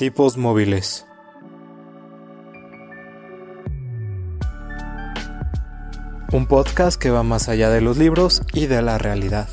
[0.00, 1.06] Tipos móviles.
[6.32, 9.50] Un podcast que va más allá de los libros y de la realidad.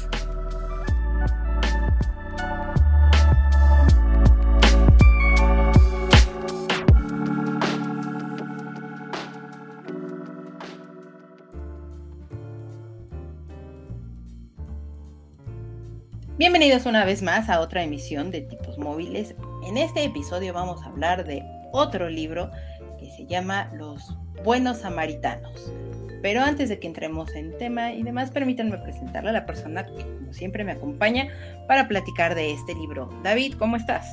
[16.37, 19.35] Bienvenidos una vez más a otra emisión de Tipos Móviles.
[19.67, 22.49] En este episodio vamos a hablar de otro libro
[22.97, 25.73] que se llama Los Buenos Samaritanos.
[26.21, 30.03] Pero antes de que entremos en tema y demás, permítanme presentarle a la persona que
[30.03, 31.27] como siempre me acompaña
[31.67, 33.09] para platicar de este libro.
[33.23, 34.07] David, ¿cómo estás?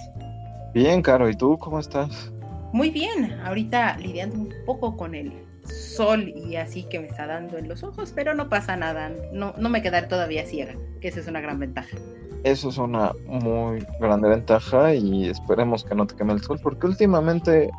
[0.75, 2.33] Bien, Caro, ¿y tú cómo estás?
[2.73, 5.33] Muy bien, ahorita lidiando un poco con el
[5.63, 9.55] sol y así que me está dando en los ojos, pero no pasa nada, no,
[9.57, 11.97] no me quedaré todavía ciega, que esa es una gran ventaja.
[12.45, 16.87] Eso es una muy grande ventaja y esperemos que no te queme el sol, porque
[16.87, 17.71] últimamente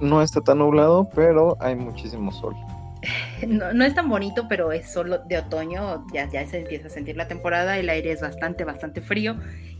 [0.00, 2.54] no está tan nublado, pero hay muchísimo sol.
[3.48, 7.16] No, es tan bonito, pero es solo de otoño, ya, ya se empieza a sentir
[7.16, 9.36] la temporada, el aire es bastante, bastante frío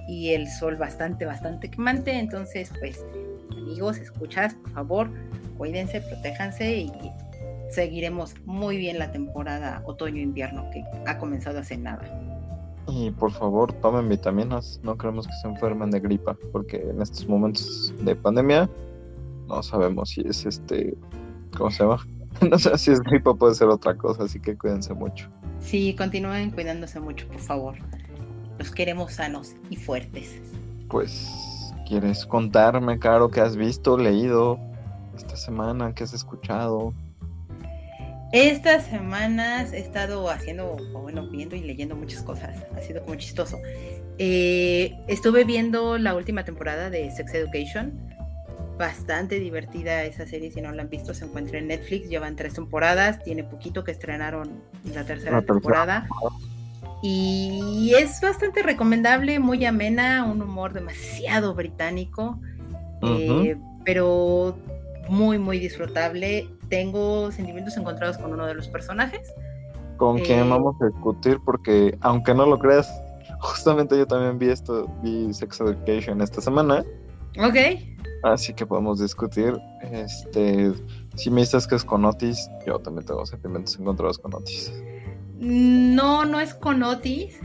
[0.09, 3.05] y el sol bastante, bastante quemante, entonces pues
[3.50, 5.11] amigos, escuchas, por favor,
[5.59, 6.93] cuídense, protéjanse y
[7.69, 12.00] seguiremos muy bien la temporada otoño-invierno que ha comenzado hace nada.
[12.91, 17.27] Y por favor, tomen vitaminas, no queremos que se enfermen de gripa, porque en estos
[17.29, 18.69] momentos de pandemia
[19.47, 20.97] no sabemos si es este,
[21.57, 22.05] ¿cómo se llama?
[22.51, 25.29] no sé si es gripa, puede ser otra cosa, así que cuídense mucho.
[25.61, 27.75] Sí, continúen cuidándose mucho, por favor.
[28.59, 30.41] Los queremos sanos y fuertes.
[30.89, 34.59] Pues, ¿quieres contarme, Caro, qué has visto, leído
[35.17, 36.93] esta semana, qué has escuchado?
[38.33, 42.56] Estas semanas he estado haciendo, o bueno, viendo y leyendo muchas cosas.
[42.77, 43.59] Ha sido como chistoso.
[44.19, 47.92] Eh, estuve viendo la última temporada de Sex Education.
[48.78, 50.53] Bastante divertida esa serie.
[50.53, 52.09] Si no la han visto, se encuentra en Netflix.
[52.09, 53.22] Llevan tres temporadas.
[53.25, 54.62] Tiene poquito que estrenaron
[54.94, 56.06] la tercera temporada.
[57.03, 62.38] Y es bastante recomendable, muy amena, un humor demasiado británico,
[63.03, 64.59] eh, pero
[65.09, 69.34] muy, muy disfrutable tengo sentimientos encontrados con uno de los personajes.
[69.98, 72.91] Con quien eh, vamos a discutir porque, aunque no lo creas,
[73.41, 76.82] justamente yo también vi esto, vi Sex Education esta semana.
[77.38, 77.56] Ok.
[78.22, 79.54] Así que podemos discutir.
[79.82, 80.72] Este,
[81.16, 84.72] si me dices que es con Otis, yo también tengo sentimientos encontrados con Otis.
[85.38, 87.38] No, no es con Otis,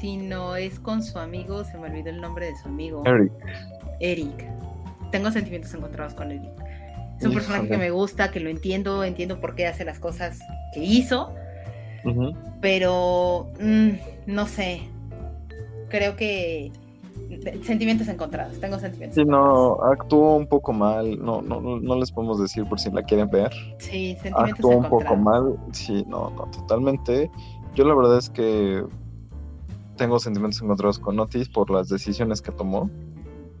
[0.00, 3.02] sino es con su amigo, se me olvidó el nombre de su amigo.
[3.06, 3.32] Eric.
[4.00, 4.48] Eric.
[5.10, 6.52] Tengo sentimientos encontrados con Eric.
[7.20, 10.38] Es un personaje que me gusta, que lo entiendo, entiendo por qué hace las cosas
[10.72, 11.34] que hizo,
[12.62, 13.90] pero mm,
[14.26, 14.88] no sé,
[15.90, 16.72] creo que
[17.62, 19.16] sentimientos encontrados, tengo sentimientos.
[19.16, 23.02] Sí, no, actuó un poco mal, no, no, no les podemos decir por si la
[23.02, 23.52] quieren ver.
[23.78, 27.30] Sí, sentimientos actuó un poco mal, sí, no, no, totalmente.
[27.74, 28.82] Yo la verdad es que
[29.96, 32.88] tengo sentimientos encontrados con Otis por las decisiones que tomó.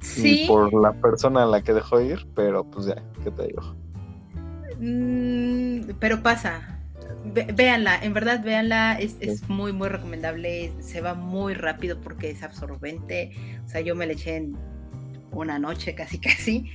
[0.00, 0.44] Sí.
[0.44, 3.76] Y por la persona a la que dejó ir, pero pues ya, ¿qué te digo?
[4.80, 6.78] Mm, pero pasa.
[7.24, 12.42] véanla, en verdad véanla, es, es, muy, muy recomendable, se va muy rápido porque es
[12.42, 13.32] absorbente,
[13.64, 14.56] o sea, yo me la eché en
[15.32, 16.70] una noche casi, casi,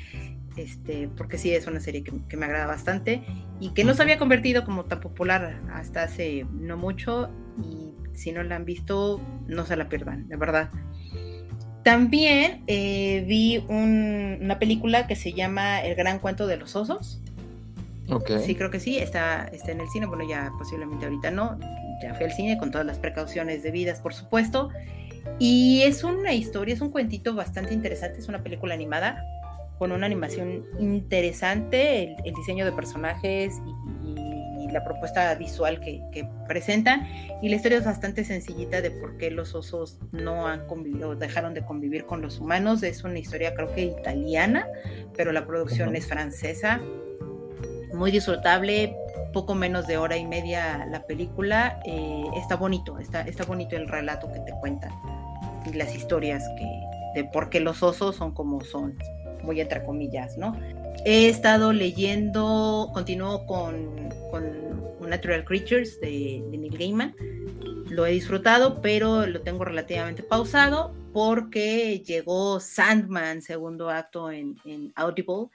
[0.55, 3.23] este, porque sí es una serie que, que me agrada bastante
[3.59, 7.29] y que no se había convertido como tan popular hasta hace no mucho
[7.63, 10.69] y si no la han visto, no se la pierdan, de verdad.
[11.85, 17.21] También eh, vi una película que se llama El Gran Cuento de los Osos.
[18.09, 18.39] Okay.
[18.39, 20.07] Sí, creo que sí, está, está en el cine.
[20.07, 21.59] Bueno, ya posiblemente ahorita no.
[22.01, 24.69] Ya fui al cine con todas las precauciones debidas, por supuesto.
[25.37, 28.17] Y es una historia, es un cuentito bastante interesante.
[28.17, 29.23] Es una película animada
[29.77, 33.61] con una animación interesante, el, el diseño de personajes
[34.03, 34.24] y, y,
[34.75, 37.07] la propuesta visual que, que, presentan.
[37.41, 41.53] Y la historia es bastante sencillita de por qué los osos no han convivido, dejaron
[41.53, 42.83] de convivir con los humanos.
[42.83, 44.67] Es una historia creo que italiana,
[45.15, 45.97] pero la producción uh -huh.
[45.97, 46.81] es francesa.
[47.93, 48.93] Muy disfrutable,
[49.31, 51.79] poco menos de hora y media la película.
[51.85, 54.91] Eh, está bonito, está, está bonito el relato que te cuentan
[55.65, 58.97] y las historias que, de por qué los osos son como son,
[59.41, 60.53] muy entre comillas, ¿no?
[61.03, 64.65] He estado leyendo, continúo con, con
[65.09, 67.15] Natural Creatures de, de, Neil Gaiman.
[67.89, 74.91] Lo he disfrutado, pero lo tengo relativamente pausado porque llegó Sandman, segundo acto en, en
[74.95, 75.47] Audible,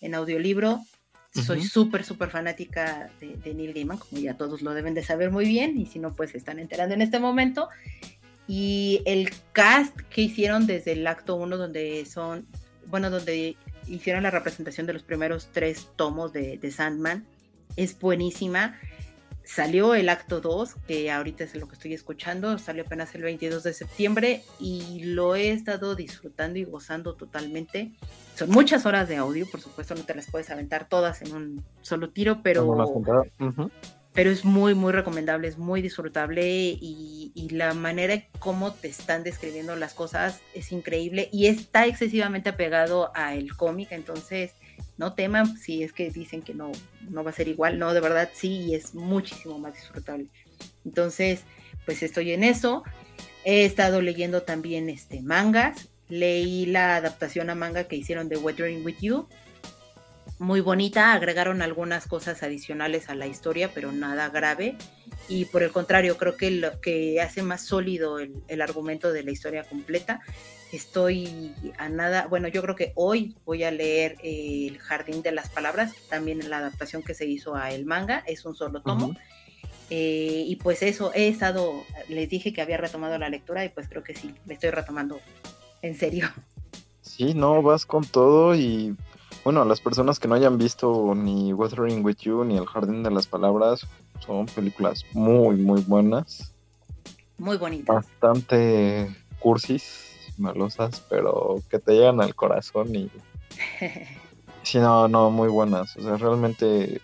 [0.00, 0.74] en audiolibro.
[0.74, 1.42] Uh -huh.
[1.44, 5.30] Soy súper, súper fanática de, de, Neil Gaiman, como ya todos lo deben de saber
[5.30, 7.68] muy bien, y si no, pues se están enterando en este momento.
[8.48, 12.46] Y el cast que hicieron desde el acto 1, donde son,
[12.86, 13.56] bueno, donde
[13.92, 17.26] hicieron la representación de los primeros tres tomos de, Sandman.
[17.76, 18.78] Es buenísima.
[19.44, 23.64] Salió el acto 2, que ahorita es lo que estoy escuchando, salió apenas el 22
[23.64, 27.92] de septiembre y lo he estado disfrutando y gozando totalmente.
[28.36, 31.64] Son muchas horas de audio, por supuesto no te las puedes aventar todas en un
[31.82, 32.64] solo tiro, pero,
[34.12, 37.08] pero es muy, muy recomendable, es muy disfrutable y,
[37.52, 43.14] la manera en cómo te están describiendo las cosas es increíble y está excesivamente apegado
[43.14, 44.52] al cómic, entonces
[44.96, 46.72] no teman si es que dicen que no,
[47.10, 50.28] no va a ser igual, no, de verdad sí, y es muchísimo más disfrutable.
[50.84, 51.42] Entonces,
[51.84, 52.84] pues estoy en eso.
[53.44, 55.88] He estado leyendo también este, mangas.
[56.08, 59.26] Leí la adaptación a manga que hicieron de Weathering with You.
[60.42, 64.76] Muy bonita, agregaron algunas cosas adicionales a la historia, pero nada grave.
[65.28, 69.22] Y por el contrario, creo que lo que hace más sólido el, el argumento de
[69.22, 70.20] la historia completa
[70.72, 75.50] Estoy a nada, bueno, yo creo que hoy voy a leer El Jardín de las
[75.50, 79.14] Palabras, también la adaptación que se hizo a el manga, es un solo tomo.
[79.90, 83.86] Eh, y pues eso, he estado, les dije que había retomado la lectura y pues
[83.86, 85.20] creo que sí, me estoy retomando
[85.82, 86.30] en serio.
[87.02, 88.96] Sí, no, vas con todo y
[89.44, 93.10] bueno, las personas que no hayan visto ni Wuthering With You ni El Jardín de
[93.10, 93.86] las Palabras,
[94.24, 96.52] son películas muy, muy buenas.
[97.38, 97.94] Muy bonitas.
[97.94, 103.10] Bastante cursis, malosas, pero que te llegan al corazón y...
[104.62, 105.96] Sí, no, no, muy buenas.
[105.96, 107.00] O sea, realmente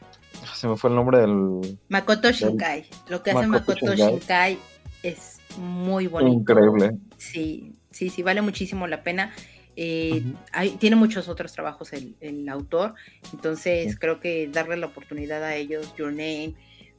[0.55, 1.79] se me fue el nombre del...
[1.89, 2.87] Makoto Shinkai.
[3.09, 4.59] Lo que hace Makoto, Shinkai.
[5.03, 6.33] es muy bonito.
[6.33, 6.97] Increíble.
[7.17, 9.35] Sí, sí, sí, vale muchísimo la pena.
[9.81, 12.95] Eh, hay, tiene muchos otros trabajos el, el autor,
[13.33, 16.55] entonces creo que darle la oportunidad a ellos, Your Name,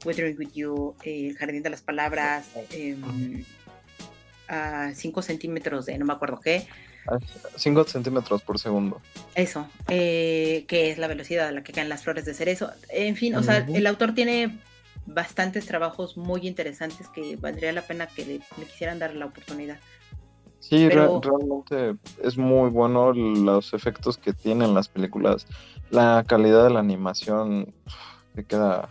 [0.05, 2.95] Weathering With You, eh, El Jardín de las Palabras, eh,
[4.47, 6.67] a 5 centímetros de no me acuerdo qué.
[7.55, 9.01] 5 centímetros por segundo.
[9.35, 12.71] Eso, eh, que es la velocidad a la que caen las flores de cerezo.
[12.89, 14.59] En fin, o sea, el autor tiene
[15.05, 19.79] bastantes trabajos muy interesantes que valdría la pena que le, quisieran dar la oportunidad.
[20.59, 25.47] Sí, realmente es muy bueno los efectos que tienen las películas.
[25.89, 27.73] La calidad de la animación
[28.35, 28.89] que queda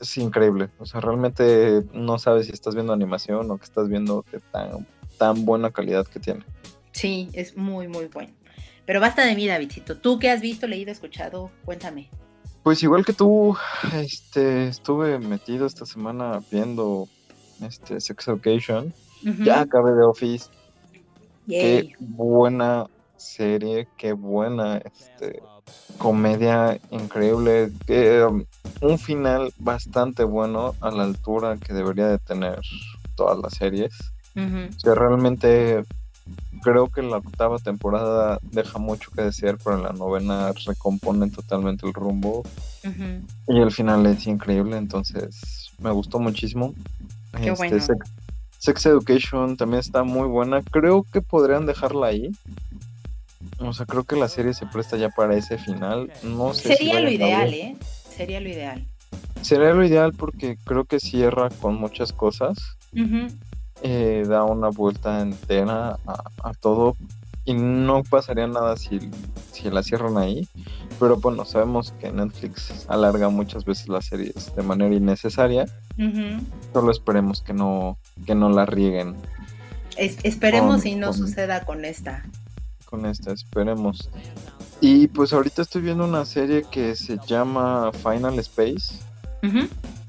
[0.00, 0.68] es increíble.
[0.78, 4.86] O sea, realmente no sabes si estás viendo animación o que estás viendo de tan,
[5.18, 6.44] tan buena calidad que tiene.
[6.92, 8.32] Sí, es muy, muy bueno.
[8.84, 9.98] Pero basta de mí, Davidcito.
[9.98, 11.50] ¿Tú qué has visto, leído, escuchado?
[11.64, 12.10] Cuéntame.
[12.62, 13.56] Pues igual que tú,
[13.94, 17.06] este, estuve metido esta semana viendo
[17.62, 18.92] este Sex Education.
[19.44, 20.48] Ya acabé de Office.
[21.48, 22.86] Qué buena
[23.16, 25.42] serie, qué buena este,
[25.96, 27.72] comedia increíble,
[28.28, 28.44] um,
[28.80, 32.60] un final bastante bueno a la altura que debería de tener
[33.16, 33.94] todas las series.
[34.34, 35.84] que realmente
[36.62, 41.86] creo que la octava temporada deja mucho que desear, pero en la novena recompone totalmente
[41.86, 42.44] el rumbo.
[43.48, 46.74] Y el final es increíble, entonces me gustó muchísimo.
[47.40, 47.94] Este,
[48.58, 50.62] Sex Education también está muy buena.
[50.62, 52.30] Creo que podrían dejarla ahí.
[53.60, 56.12] O sea, creo que la serie se presta ya para ese final.
[56.22, 57.76] No sé Sería lo ideal, ¿eh?
[58.08, 58.84] Sería lo ideal.
[59.42, 62.58] Sería lo ideal porque creo que cierra con muchas cosas.
[63.82, 66.96] Eh, da una vuelta entera a, todo.
[67.48, 69.00] Y no pasaría nada si,
[69.52, 70.46] si la cierran ahí.
[71.00, 75.64] Pero bueno, sabemos que Netflix alarga muchas veces las series de manera innecesaria.
[76.74, 79.16] Solo esperemos que no, que no la rieguen.
[79.96, 82.22] esperemos y no suceda con esta
[82.88, 84.10] con esta, esperemos.
[84.80, 88.94] Y pues ahorita estoy viendo una serie que se llama Final Space.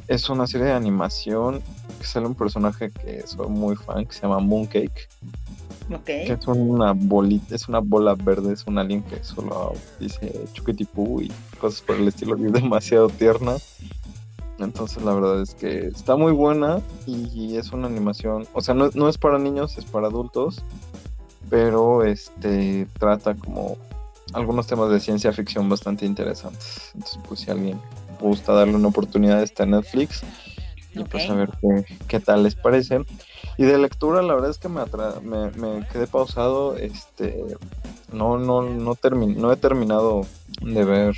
[0.08, 1.62] Es una serie de animación
[2.00, 5.10] que sale un personaje que soy muy fan, que se llama Mooncake.
[5.91, 6.25] Okay.
[6.25, 11.22] Que es una bolita, es una bola verde, es un alien que solo dice chuquetipú
[11.22, 13.55] y cosas por el estilo, y es demasiado tierna.
[14.60, 18.89] Entonces la verdad es que está muy buena y es una animación, o sea, no,
[18.93, 20.62] no es para niños, es para adultos
[21.50, 23.77] pero este trata como
[24.34, 26.91] algunos temas de ciencia ficción bastante interesantes.
[26.93, 27.79] Entonces, pues si alguien
[28.19, 30.22] gusta darle una oportunidad, está en Netflix.
[30.93, 31.50] Y pues a ver
[32.08, 33.01] qué, tal les parece.
[33.58, 36.75] Y de lectura, la verdad es que me, me, quedé pausado.
[36.77, 37.43] Este,
[38.12, 40.25] no, no, no, no he terminado
[40.62, 41.15] de ver,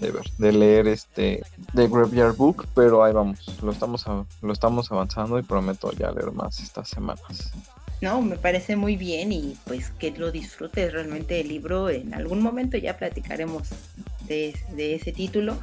[0.00, 1.42] de ver, de leer este
[1.74, 4.04] The Graveyard Book, pero ahí vamos, lo estamos,
[4.42, 7.52] lo estamos avanzando y prometo ya leer más estas semanas.
[8.00, 11.88] No, me parece muy bien y pues que lo disfrutes realmente el libro.
[11.88, 13.70] En algún momento ya platicaremos
[14.26, 15.56] de, ese título.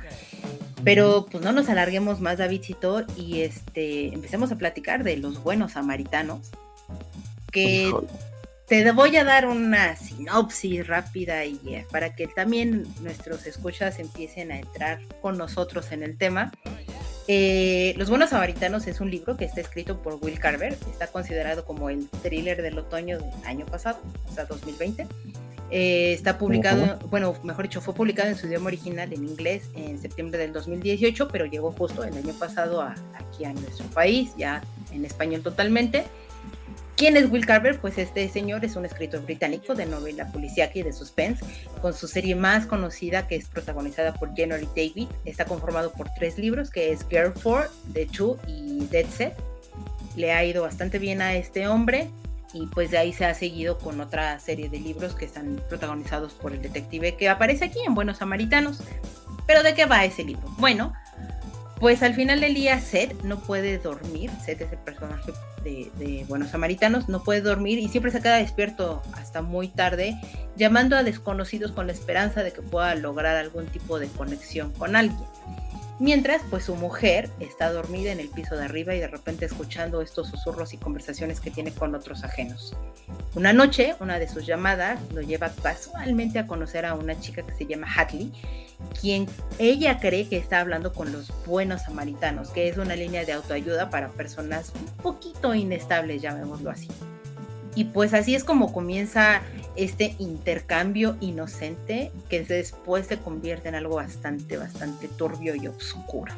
[0.83, 5.73] Pero pues no nos alarguemos más, Davidcito, y este empecemos a platicar de los buenos
[5.73, 6.51] samaritanos.
[7.51, 7.91] Que
[8.71, 14.51] te voy a dar una sinopsis rápida y eh, para que también nuestros escuchas empiecen
[14.51, 16.53] a entrar con nosotros en el tema.
[17.27, 21.65] Eh, Los Buenos Samaritanos es un libro que está escrito por Will Carver, está considerado
[21.65, 25.05] como el thriller del otoño del año pasado, o sea, 2020.
[25.71, 29.99] Eh, está publicado, bueno, mejor dicho, fue publicado en su idioma original en inglés en
[30.01, 34.61] septiembre del 2018, pero llegó justo el año pasado aquí a nuestro país, ya
[34.91, 36.03] en español totalmente.
[36.97, 37.79] ¿Quién es Will Carver?
[37.79, 41.43] Pues este señor es un escritor británico de novela policíaca y de suspense,
[41.81, 45.07] con su serie más conocida que es protagonizada por January David.
[45.23, 49.33] Está conformado por tres libros, que es Girl 4, The Two y Dead Set.
[50.17, 52.09] Le ha ido bastante bien a este hombre
[52.53, 56.33] y pues de ahí se ha seguido con otra serie de libros que están protagonizados
[56.33, 58.81] por el detective que aparece aquí en Buenos Samaritanos.
[59.47, 60.43] Pero ¿de qué va ese libro?
[60.57, 60.93] Bueno,
[61.81, 66.51] pues al final del día Seth no puede dormir, Seth es el personaje de, Buenos
[66.51, 70.15] Samaritanos, no puede dormir y siempre se queda despierto hasta muy tarde,
[70.55, 74.95] llamando a desconocidos con la esperanza de que pueda lograr algún tipo de conexión con
[74.95, 75.19] alguien.
[76.01, 80.01] Mientras, pues su mujer está dormida en el piso de arriba y de repente escuchando
[80.01, 82.75] estos susurros y conversaciones que tiene con otros ajenos.
[83.35, 87.53] Una noche, una de sus llamadas lo lleva casualmente a conocer a una chica que
[87.53, 88.33] se llama Hatley,
[88.99, 89.27] quien
[89.59, 93.91] ella cree que está hablando con los buenos samaritanos, que es una línea de autoayuda
[93.91, 96.87] para personas un poquito inestables, llamémoslo así.
[97.75, 99.41] Y pues así es como comienza
[99.75, 106.33] este intercambio inocente que después se convierte en algo bastante, bastante turbio y oscuro.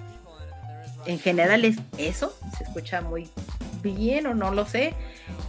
[1.06, 3.30] En general es eso, se escucha muy
[3.82, 4.94] bien o no lo sé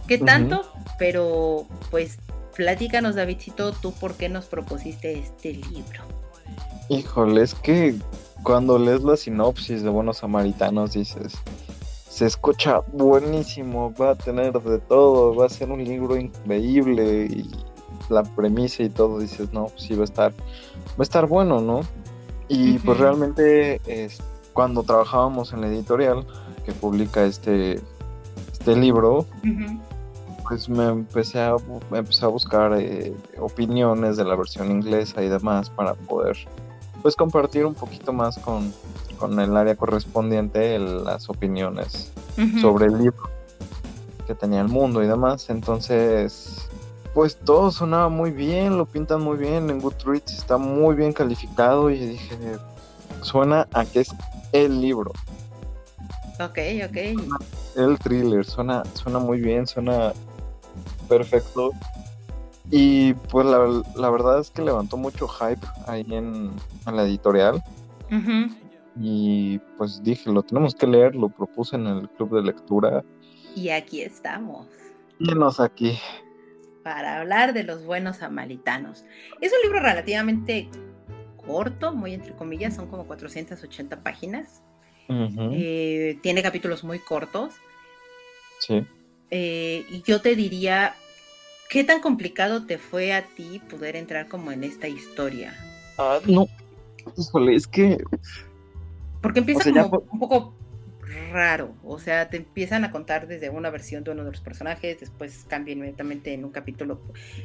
[0.07, 2.17] qué tanto, pero pues
[2.55, 6.03] platícanos Davidcito, tú por qué nos propusiste este libro.
[6.89, 7.95] Híjole, es que
[8.43, 11.33] cuando lees la sinopsis de Buenos Samaritanos dices,
[12.15, 17.51] se escucha buenísimo, va a tener de todo, va a ser un libro increíble y
[18.07, 21.59] la premisa y todo, dices, no, pues sí va a estar, va a estar bueno,
[21.59, 21.81] ¿no?
[22.47, 24.19] Y pues realmente es,
[24.53, 26.25] cuando trabajábamos en la editorial
[26.63, 27.81] que publica este,
[28.49, 29.25] este libro,
[30.47, 31.57] pues me empecé a,
[31.91, 36.37] empecé a buscar eh, opiniones de la versión inglesa y demás para poder
[37.01, 38.71] pues compartir un poquito más con,
[39.15, 42.11] con el área correspondiente las opiniones
[42.61, 43.29] sobre el libro
[44.25, 45.49] que tenía el mundo y demás.
[45.49, 46.67] Entonces,
[47.13, 51.89] pues todo sonaba muy bien, lo pintan muy bien, en Goodreads está muy bien calificado
[51.89, 52.37] y dije,
[53.21, 54.13] suena a que es
[54.51, 55.11] el libro.
[56.39, 56.97] Ok, ok.
[57.75, 60.11] El thriller, suena, suena muy bien, suena
[61.07, 61.71] perfecto.
[62.71, 66.51] Y pues la, verdad es que levantó mucho hype ahí en,
[66.85, 67.63] la editorial.
[68.97, 73.03] Y pues dije, lo tenemos que leer, lo propuse en el club de lectura.
[73.55, 74.67] Y aquí estamos.
[75.19, 75.97] Llenos aquí.
[76.83, 79.05] Para hablar de los buenos samaritanos.
[79.41, 80.69] Es un libro relativamente
[81.45, 84.61] corto, muy entre comillas, son como 480 páginas.
[85.09, 87.53] Eh, tiene capítulos muy cortos.
[88.59, 88.85] Sí.
[89.29, 90.95] Eh, y yo te diría,
[91.69, 95.53] ¿qué tan complicado te fue a ti poder entrar como en esta historia?
[95.97, 96.47] Ah, no.
[97.17, 97.97] Híjole, es que
[99.25, 100.53] porque empieza como un poco
[101.31, 104.99] raro, o sea, te empiezan a contar desde una versión de uno de los personajes,
[104.99, 107.01] después cambia inmediatamente en un capítulo,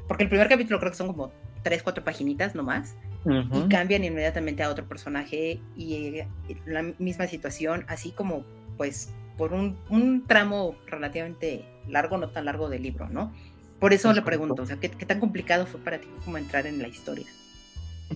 [0.06, 1.32] porque el primer capítulo creo que son como
[1.62, 6.28] tres, cuatro paginitas nomás, y cambian inmediatamente a otro personaje y eh,
[6.66, 8.44] la misma situación, así como
[8.76, 13.32] pues por un, tramo relativamente largo, no tan largo del libro, ¿no?
[13.78, 16.66] Por eso le pregunto, o sea, ¿qué, ¿qué, tan complicado fue para ti como entrar
[16.66, 17.24] en la historia?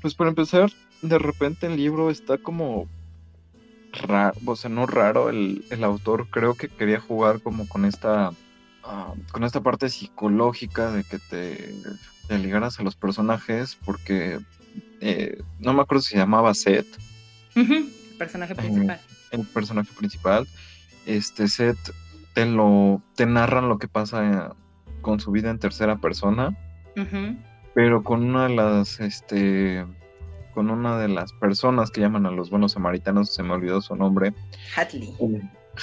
[0.02, 2.88] Pues para empezar, de repente el libro está como
[4.02, 8.32] raro, o sea, no raro, el, autor creo que quería jugar como con esta,
[8.82, 11.74] ah, con esta parte psicológica de que te,
[12.38, 14.38] ligaras a los personajes, porque
[15.00, 16.98] eh, no me acuerdo si se llamaba Seth.
[17.54, 19.00] El personaje principal.
[19.30, 20.48] el personaje principal.
[21.06, 21.92] Este Seth
[22.34, 24.54] te lo, te narran lo que pasa
[25.00, 26.56] con su vida en tercera persona,
[27.74, 29.84] pero con una de las, este,
[30.54, 33.96] con una de las personas que llaman a los buenos samaritanos, se me olvidó su
[33.96, 34.32] nombre.
[34.76, 35.14] Hatley.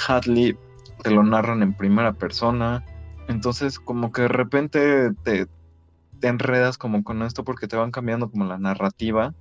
[0.07, 0.57] Hatley,
[1.03, 2.83] te lo narran en primera persona.
[3.27, 5.47] Entonces, como que de repente te,
[6.19, 9.33] te enredas como con esto porque te van cambiando como la narrativa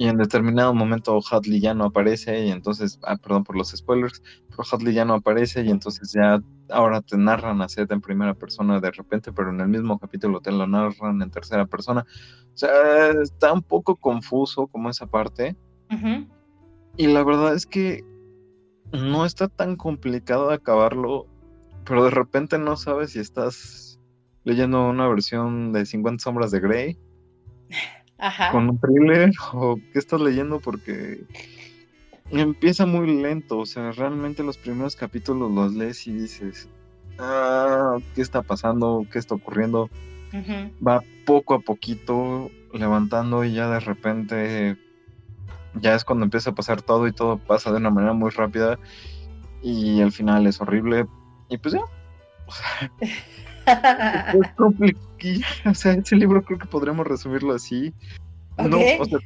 [0.00, 4.22] y en determinado momento Hadley ya no aparece y entonces, ah, perdón por los spoilers,
[4.48, 6.40] pero Hadley ya no aparece y entonces ya
[6.70, 10.40] ahora te narran a Seth en primera persona de repente, pero en el mismo capítulo
[10.40, 12.06] te lo narran en tercera persona.
[12.54, 15.54] O sea, está un poco confuso como esa parte.
[16.96, 18.02] Y la verdad es que
[18.94, 21.26] no está tan complicado acabarlo,
[21.84, 24.00] pero de repente no sabes si estás
[24.44, 26.98] leyendo una versión de 50 sombras de Grey
[28.20, 28.52] Ajá.
[28.52, 31.24] con un thriller o qué estás leyendo porque
[32.30, 36.68] empieza muy lento, o sea, realmente los primeros capítulos los lees y dices,
[37.18, 39.04] ah, ¿qué está pasando?
[39.10, 39.90] ¿Qué está ocurriendo?
[40.86, 44.76] Va poco a poquito levantando y ya de repente
[45.74, 48.78] ya es cuando empieza a pasar todo y todo pasa de una manera muy rápida
[49.62, 51.06] y el final es horrible
[51.48, 51.82] y pues ya.
[52.46, 52.92] O sea,
[54.34, 55.06] es complicado.
[55.66, 57.92] O sea, ese libro creo que podremos resumirlo así.
[58.58, 59.18] No, o sea,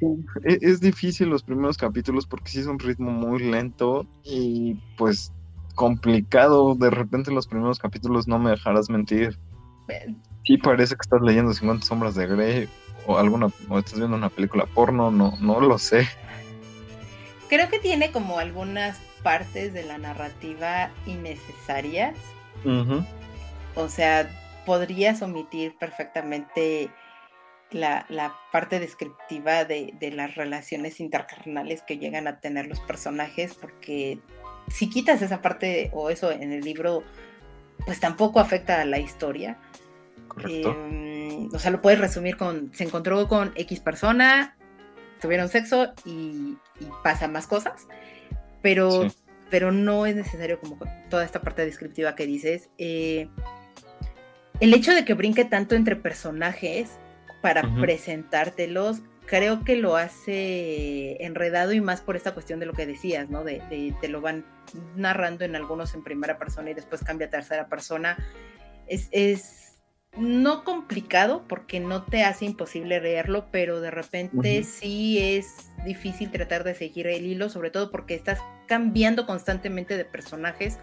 [0.45, 5.33] e- es, difícil los primeros capítulos porque sí es un ritmo muy lento y pues
[5.75, 6.75] complicado.
[6.75, 9.39] De repente los primeros capítulos no me dejarás mentir.
[10.45, 12.69] Sí parece que estás leyendo 50 sombras de Grey
[13.07, 16.09] o alguna o estás viendo una película porno, no no lo sé.
[17.49, 22.15] Creo que tiene como algunas partes de la narrativa innecesarias.
[22.65, 23.05] Ujú,
[23.75, 24.28] O sea,
[24.66, 26.90] podrías omitir perfectamente
[27.71, 33.54] la, la parte descriptiva de, de las relaciones intercarnales que llegan a tener los personajes,
[33.54, 34.21] porque
[34.69, 37.02] si quitas esa parte o eso en el libro,
[37.85, 39.59] pues tampoco afecta a la historia.
[40.28, 40.76] correcto.
[40.90, 44.57] Eh, o sea, lo puedes resumir con, se encontró con X persona,
[45.21, 47.87] tuvieron sexo y, y pasa más cosas,
[48.62, 49.16] pero, Sí.
[49.50, 50.78] pero no es necesario como
[51.11, 52.71] toda esta parte descriptiva que dices.
[52.78, 53.28] Eh,
[54.61, 56.99] el hecho de que brinque tanto entre personajes
[57.43, 62.87] para presentártelos, creo que lo hace enredado y más por esta cuestión de lo que
[62.87, 63.45] decías, ¿no?
[63.45, 64.45] De, de- te lo van
[64.97, 68.17] narrando en algunos en primera persona y después cambia a tercera persona.
[68.87, 69.81] Es, es
[70.17, 74.69] no complicado porque no te hace imposible leerlo, pero de repente Ujú.
[74.71, 80.05] sí es difícil tratar de seguir el hilo, sobre todo porque estás cambiando constantemente de
[80.05, 80.79] personajes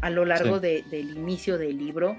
[0.00, 0.62] a lo largo Sí.
[0.62, 2.16] de- del inicio del libro.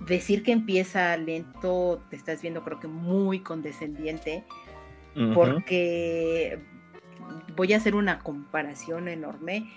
[0.00, 4.44] Decir que empieza lento, te estás viendo creo que muy condescendiente,
[5.34, 6.58] porque
[7.56, 9.70] voy a hacer una comparación enorme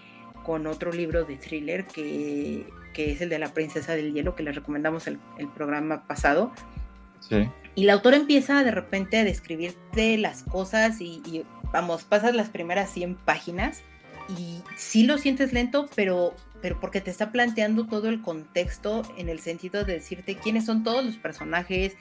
[0.44, 4.44] con otro libro de thriller que, que es el de la princesa del hielo, que
[4.44, 6.52] les recomendamos el, el programa pasado.
[7.22, 7.50] Sí.
[7.76, 12.50] Y la autora empieza de repente a describirte las cosas y, y, vamos, pasas las
[12.50, 13.84] primeras 100 páginas
[14.38, 19.30] y sí lo sientes lento, pero, pero porque te está planteando todo el contexto en
[19.30, 21.96] el sentido de decirte quiénes son todos los personajes,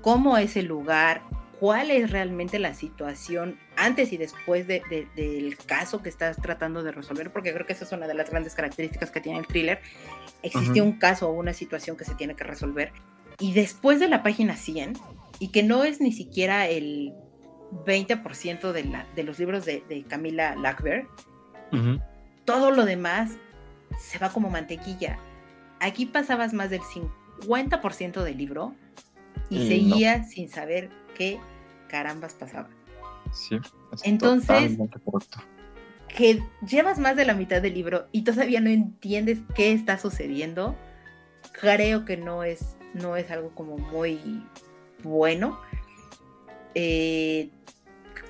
[0.00, 1.22] cómo es el lugar,
[1.58, 6.82] cuál es realmente la situación antes y después de- de- del caso que estás tratando
[6.82, 9.46] de resolver, porque creo que esa es una de las grandes características que tiene el
[9.46, 9.80] thriller.
[10.42, 12.92] Existe un caso o una situación que se tiene que resolver.
[13.38, 14.94] Y después de la página 100,
[15.38, 17.12] y que no es ni siquiera el
[17.86, 21.06] 20% de, la, de los libros de, de Camila Lackberg,
[22.44, 23.32] todo lo demás
[23.98, 25.18] se va como mantequilla.
[25.80, 28.74] Aquí pasabas más del 50% del libro
[29.48, 29.64] y, no.
[29.66, 31.38] seguías sin saber qué
[31.88, 32.68] carambas pasaba.
[33.32, 33.58] Sí.
[33.92, 34.78] es Entonces-.
[36.08, 40.76] Que llevas más de la mitad del libro y todavía no entiendes qué está sucediendo,
[41.52, 44.44] creo que no es, no es algo como muy
[45.02, 45.60] bueno.
[46.74, 47.50] Eh,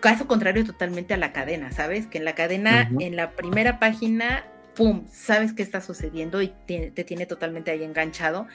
[0.01, 2.07] caso contrario totalmente a la cadena, ¿sabes?
[2.07, 4.45] Que en la cadena, en la primera página,
[4.81, 8.47] ¡pum!, sabes qué está sucediendo y te, te tiene totalmente ahí enganchado.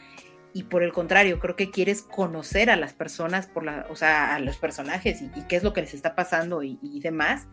[0.54, 4.34] Y por el contrario, creo que quieres conocer a las personas, por la, o sea,
[4.34, 7.46] a los personajes y, y qué es lo que les está pasando y, y demás.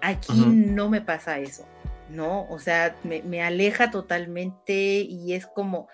[0.00, 0.50] Aquí Ujú.
[0.52, 1.64] no me pasa eso,
[2.10, 2.48] ¿no?
[2.48, 5.86] O sea, me, me aleja totalmente y es como,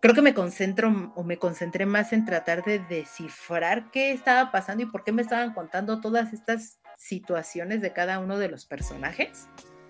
[0.00, 4.82] creo que me concentro o me concentré más en tratar de descifrar qué estaba pasando
[4.82, 9.46] y por qué me estaban contando todas estas situaciones de cada uno de los personajes,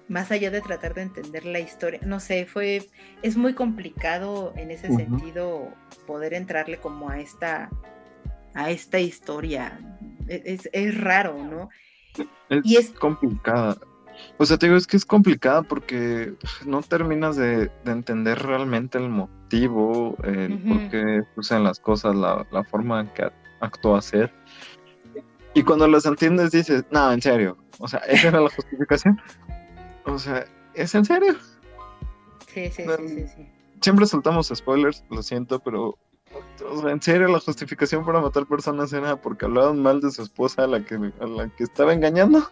[0.08, 2.00] más allá de tratar de entender la historia.
[2.02, 2.82] No sé, fue,
[3.22, 5.68] es muy complicado en ese sentido
[6.06, 7.68] poder entrarle como a esta,
[8.54, 9.78] a esta historia.
[10.28, 11.68] E- Es, es raro, ¿no?
[12.48, 13.76] Es, Y es- complicada.
[14.36, 16.32] O sea, te digo, es que es complicada porque
[16.66, 22.44] no terminas de, de entender realmente el motivo, el por qué suceden las cosas, la,
[22.50, 24.32] la forma en que actúa ser.
[25.54, 27.56] Y cuando las entiendes dices, no, en serio.
[27.78, 29.20] O sea, esa era la justificación.
[30.08, 31.36] O sea, ¿es en serio?
[32.46, 33.48] Sí, sí, No, sí, sí, sí.
[33.80, 35.96] Siempre soltamos spoilers, lo siento, pero
[36.68, 40.22] o sea, en serio la justificación para matar personas era porque hablaban mal de su
[40.22, 42.48] esposa a la que, a la que estaba engañando.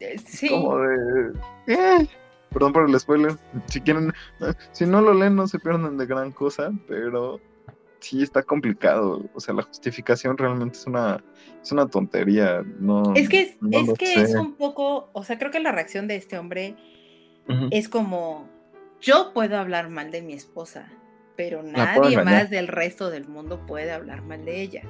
[0.00, 1.32] Eh, Sí, como de
[1.68, 2.08] eh,
[2.50, 6.06] perdón por el spoiler si quieren eh, si no lo leen no se pierden de
[6.06, 7.40] gran cosa pero
[8.04, 11.22] sí está complicado o sea la justificación realmente es una
[11.62, 14.22] es una tontería no es que, es, no es lo que sé.
[14.22, 16.76] es un poco, o sea, creo que la reacción de este hombre
[17.70, 18.48] es como,
[19.00, 20.88] yo puedo hablar mal de mi esposa,
[21.36, 24.82] pero nadie más del resto del mundo puede hablar mal de ella.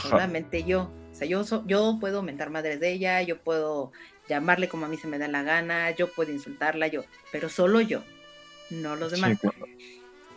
[0.00, 0.90] Solamente yo.
[1.12, 3.92] O sea, yo, yo puedo mentar madres de ella, yo puedo
[4.28, 7.80] llamarle como a mí se me da la gana, yo puedo insultarla, yo, pero solo
[7.80, 8.02] yo,
[8.70, 9.38] no los demás.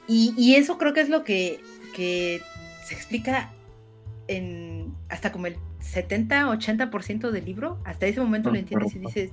[0.08, 1.60] y, y, eso creo que es lo que,
[1.96, 2.42] que
[2.86, 3.52] se explica
[4.28, 7.80] en hasta como el 70, 80% del libro.
[7.84, 9.32] Hasta ese momento lo entiendes y dices,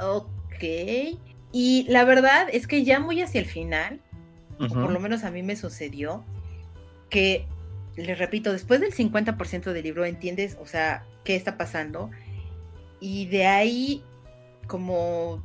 [0.00, 1.18] ok.
[1.52, 4.00] Y la verdad es que ya muy hacia el final,
[4.58, 6.24] o por lo menos a mí me sucedió,
[7.08, 7.46] que,
[7.96, 12.10] les repito, después del 50% del libro entiendes, o sea, qué está pasando.
[13.00, 14.02] Y de ahí,
[14.66, 15.42] como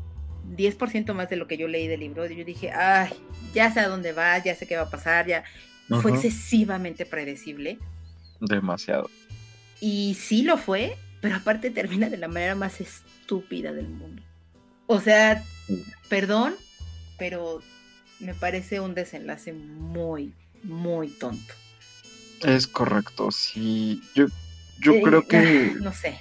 [0.56, 3.12] 10% más de lo que yo leí del libro, yo dije, ay,
[3.54, 5.44] ya sé a dónde va, ya sé qué va a pasar, ya
[6.00, 7.80] fue excesivamente predecible.
[8.40, 9.10] Demasiado.
[9.80, 14.22] Y sí lo fue, pero aparte termina de la manera más estúpida del mundo.
[14.88, 15.44] O sea,
[16.10, 16.54] perdón,
[17.18, 17.62] pero
[18.20, 21.54] me parece un desenlace muy, muy tonto.
[22.44, 24.02] Es correcto, sí.
[24.16, 24.26] Yo,
[24.80, 25.76] yo eh, creo que...
[25.82, 26.20] No sé.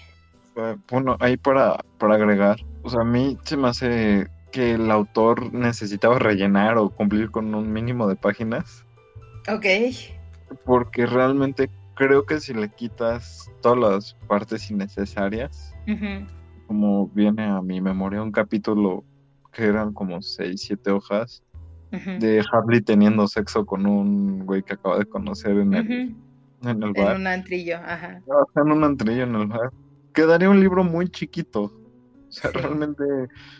[0.56, 4.90] Ah, bueno, ahí para, para agregar, o sea, a mí se me hace que el
[4.90, 8.84] autor necesitaba rellenar o cumplir con un mínimo de páginas.
[9.52, 9.66] Ok.
[10.64, 15.74] Porque realmente creo que si le quitas todas las partes innecesarias,
[16.66, 19.04] como viene a mi memoria un capítulo
[19.52, 21.42] que eran como seis, siete hojas,
[21.90, 26.16] de Harley teniendo sexo con un güey que acaba de conocer en el,
[26.62, 27.16] en el bar.
[27.16, 28.22] En un antrillo, ajá.
[28.56, 29.70] En un antrillo en el bar.
[30.14, 31.64] Quedaría un libro muy chiquito.
[31.64, 33.04] O sea, realmente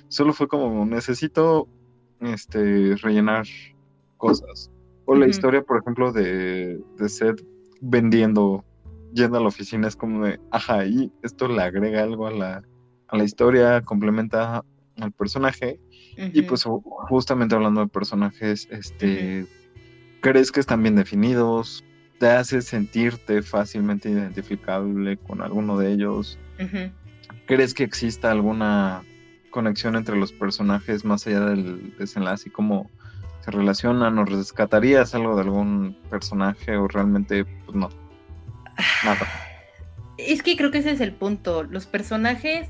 [0.08, 1.66] solo fue como necesito
[2.20, 3.44] este rellenar
[4.16, 4.70] cosas.
[5.10, 7.44] O la historia, por ejemplo, de, de Seth
[7.80, 8.64] vendiendo,
[9.12, 12.62] yendo a la oficina, es como de, ajá, y esto le agrega algo a la,
[13.08, 14.64] a la historia, complementa
[15.00, 15.80] al personaje.
[16.16, 16.64] Y pues
[17.08, 19.46] justamente hablando de personajes, este,
[20.20, 21.84] crees que están bien definidos,
[22.20, 26.38] te hace sentirte fácilmente identificable con alguno de ellos.
[27.46, 29.02] ¿Crees que exista alguna
[29.50, 32.88] conexión entre los personajes más allá del desenlace y cómo
[33.50, 37.90] se relacionan o rescatarías algo de algún personaje o realmente pues no?
[39.04, 39.26] Nada.
[40.16, 41.62] Es que creo que ese es el punto.
[41.62, 42.68] Los personajes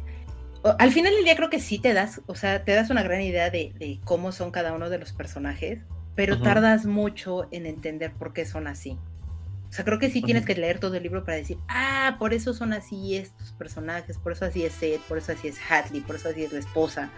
[0.79, 3.23] al final del día creo que sí te das, o sea, te das una gran
[3.23, 5.81] idea de, cómo son cada uno de los personajes,
[6.15, 8.99] pero tardas mucho en entender por qué son así.
[9.71, 12.35] O sea, creo que sí tienes que leer todo el libro para decir, ah, por
[12.35, 16.01] eso son así estos personajes, por eso así es Seth, por eso así es Hatley,
[16.01, 17.11] por eso así es la esposa,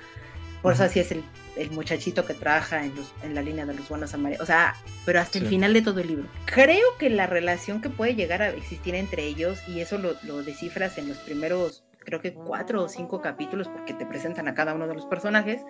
[0.60, 1.24] por eso así es el,
[1.70, 4.42] muchachito que trabaja en, en, la línea de los buenos amarillos.
[4.42, 6.28] O sea, pero hasta el final de todo el libro.
[6.46, 10.42] Creo que la relación que puede llegar a existir entre ellos, y eso lo, lo
[10.42, 14.74] descifras en los primeros creo que cuatro o cinco capítulos, porque te presentan a cada
[14.74, 15.62] uno de los personajes,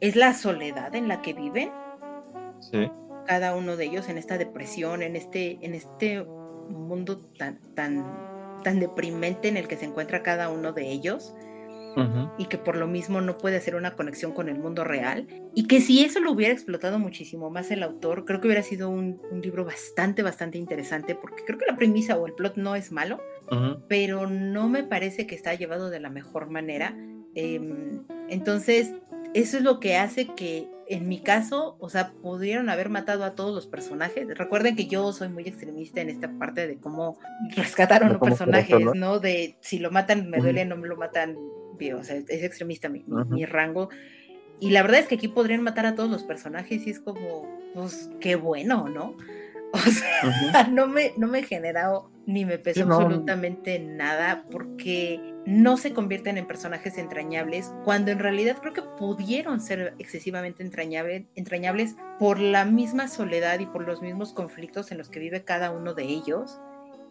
[0.00, 1.70] es la soledad en la que viven.
[3.26, 8.04] Cada uno de ellos en esta depresión, en este, en este mundo tan, tan,
[8.64, 11.34] tan deprimente en el que se encuentra cada uno de ellos.
[12.38, 15.26] Y que por lo mismo no puede hacer una conexión con el mundo real.
[15.54, 18.88] Y que si eso lo hubiera explotado muchísimo más el autor, creo que hubiera sido
[18.88, 22.76] un, un libro bastante, bastante interesante, porque creo que la premisa o el plot no
[22.76, 23.20] es malo,
[23.88, 26.96] pero no me parece que está llevado de la mejor manera.
[27.34, 28.92] Em, entonces,
[29.34, 33.34] eso es lo que hace que, en mi caso, o sea, pudieron haber matado a
[33.34, 34.26] todos los personajes.
[34.36, 37.18] Recuerden que yo soy muy extremista en esta parte de cómo
[37.56, 39.20] rescataron los personajes, ¿no?
[39.20, 41.36] De si lo matan, me duele, no me lo matan,
[41.92, 43.88] o sea, es extremista mi, mi rango.
[44.60, 47.48] Y la verdad es que aquí podrían matar a todos los personajes y es como,
[47.74, 49.16] pues qué bueno, ¿no?
[49.72, 55.92] O sea, no, me, no me generado ni me pesó absolutamente nada porque no se
[55.92, 62.64] convierten en personajes entrañables cuando en realidad creo que pudieron ser excesivamente entrañables por la
[62.64, 66.60] misma soledad y por los mismos conflictos en los que vive cada uno de ellos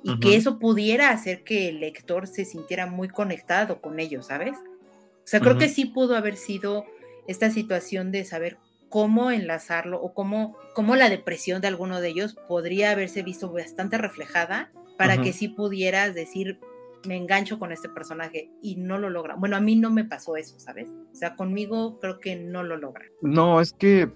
[0.04, 4.58] y que eso pudiera hacer que el lector se sintiera muy conectado con ellos, ¿sabes?
[4.58, 6.86] O sea, creo que sí pudo haber sido
[7.28, 8.58] esta situación de saber
[8.90, 13.98] cómo enlazarlo o cómo, cómo la depresión de alguno de ellos podría haberse visto bastante
[13.98, 16.60] reflejada para que sí pudieras decir,
[17.08, 19.36] me engancho con este personaje y no lo logra.
[19.36, 20.90] Bueno, a mí no me pasó eso, ¿sabes?
[21.14, 23.06] O sea, conmigo creo que no lo logra.
[23.22, 24.10] No, es que,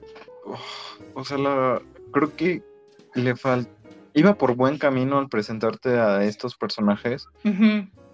[1.13, 2.63] o sea, la, creo que
[3.15, 3.72] le falta,
[4.13, 7.28] iba por buen camino al presentarte a estos personajes.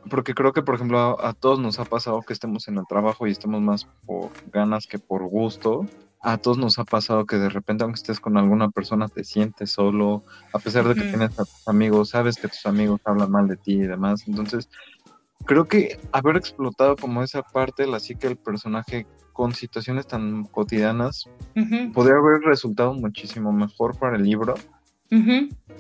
[0.10, 3.28] Porque creo que, por ejemplo, a, todos nos ha pasado que estemos en el trabajo
[3.28, 5.86] y estemos más por ganas que por gusto
[6.22, 9.72] a todos nos ha pasado que de repente, aunque estés con alguna persona, te sientes
[9.72, 13.48] solo, a pesar de que tienes a tus amigos, sabes que tus amigos hablan mal
[13.48, 14.28] de ti y demás.
[14.28, 14.70] Entonces,
[15.46, 21.30] creo que haber explotado como esa parte la psique del personaje con situaciones tan cotidianas,
[21.94, 24.56] podría haber resultado muchísimo mejor para el libro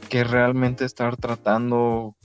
[0.09, 2.15] que realmente estar tratando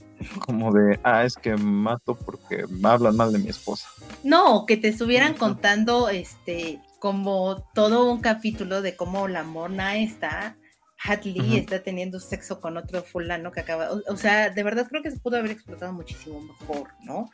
[0.45, 3.87] como de, ah, es que mato porque me hablan mal de mi esposa.
[4.23, 10.57] No, que te estuvieran contando este como todo un capítulo de cómo la mona está,
[11.03, 11.55] Hadley Ujú.
[11.57, 15.11] está teniendo sexo con otro fulano que acaba, o, o sea, de verdad creo que
[15.11, 17.29] se pudo haber explotado muchísimo mejor, ¿no?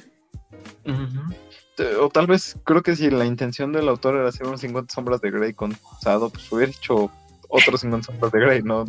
[2.02, 5.22] O tal vez creo que si la intención del autor era hacer unos 50 sombras
[5.22, 7.10] de Grey con Sado, pues hubiera hecho
[7.52, 8.86] otros 50 sombras de Grey, ¿no?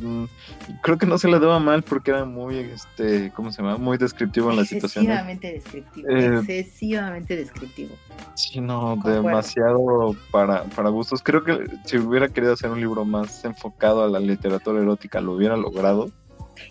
[0.83, 3.77] Creo que no se le daba mal porque era muy, este, ¿cómo se llama?
[3.77, 5.11] Muy descriptivo en las situaciones.
[5.11, 7.94] Excesivamente descriptivo, Eh, excesivamente descriptivo.
[8.35, 9.22] Sí, no, Concuerdo.
[9.22, 11.22] demasiado para, para gustos.
[11.22, 15.33] Creo que si hubiera querido hacer un libro más enfocado a la literatura erótica, lo
[15.33, 16.11] hubiera logrado.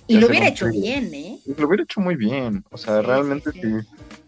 [0.08, 1.40] Y lo hubiera hecho bien, ¿eh?
[1.58, 2.64] Lo hubiera hecho muy bien.
[2.72, 3.62] O sea, Sí, realmente sí.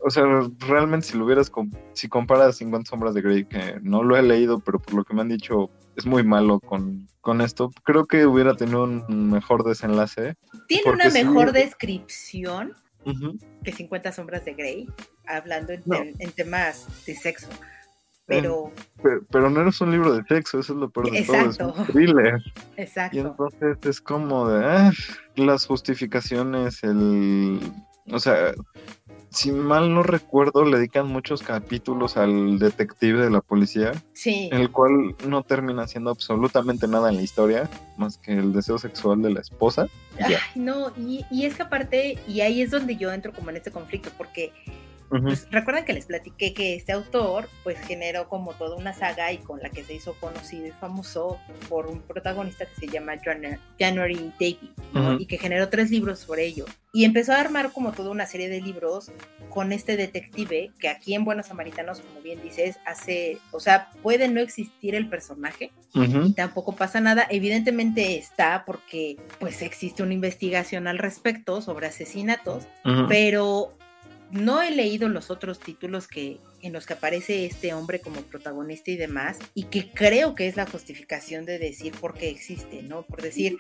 [0.06, 0.24] O sea,
[0.68, 1.50] realmente si lo hubieras,
[1.94, 5.14] si comparas 50 sombras de Grey, que no lo he leído, pero por lo que
[5.14, 9.64] me han dicho es muy malo con, con esto, creo que hubiera tenido un mejor
[9.64, 10.36] desenlace.
[10.68, 11.24] Tiene una sí.
[11.24, 12.74] mejor descripción
[13.64, 14.88] que 50 sombras de Grey,
[15.28, 15.98] hablando en, No.
[15.98, 17.50] en temas de sexo.
[18.26, 21.36] Pero, Pe- Pero, no eres un libro de sexo, eso es lo peor de todo,
[21.36, 21.74] es Exacto.
[21.78, 22.42] un thriller.
[22.78, 23.18] Y exacto.
[23.20, 24.92] entonces es como de ah,
[25.36, 27.60] las justificaciones, el.
[28.12, 28.54] O sea,
[29.34, 34.50] si mal no recuerdo, le dedican muchos capítulos al detective de la policía, Sí.
[34.52, 39.22] el cual no termina haciendo absolutamente nada en la historia, más que el deseo sexual
[39.22, 39.88] de la esposa.
[40.20, 43.58] Ay, no, y, y es que aparte, y ahí es donde yo entro como en
[43.58, 44.54] este conflicto, porque
[45.14, 49.32] Ujú, pues, recuerdan que les platiqué que este autor pues generó como toda una saga
[49.32, 53.14] y con la que se hizo conocido y famoso por un protagonista que se llama
[53.16, 55.14] Janu- January Davy, ¿no?
[55.14, 55.22] Ujú.
[55.22, 56.66] y que generó tres libros sobre ello.
[56.96, 59.12] Y empezó a armar como toda una serie de libros
[59.50, 64.28] con este detective que aquí en Buenos Samaritanos, como bien dices, hace, o sea, puede
[64.28, 67.26] no existir el personaje, ujú, y tampoco pasa nada.
[67.30, 72.68] Evidentemente está porque pues existe una investigación al respecto sobre asesinatos,
[73.08, 73.74] pero
[74.34, 78.90] no he leído los otros títulos que en los que aparece este hombre como protagonista
[78.92, 83.02] y demás, y que creo que es la justificación de decir por qué existe, ¿no?
[83.04, 83.58] Por decir,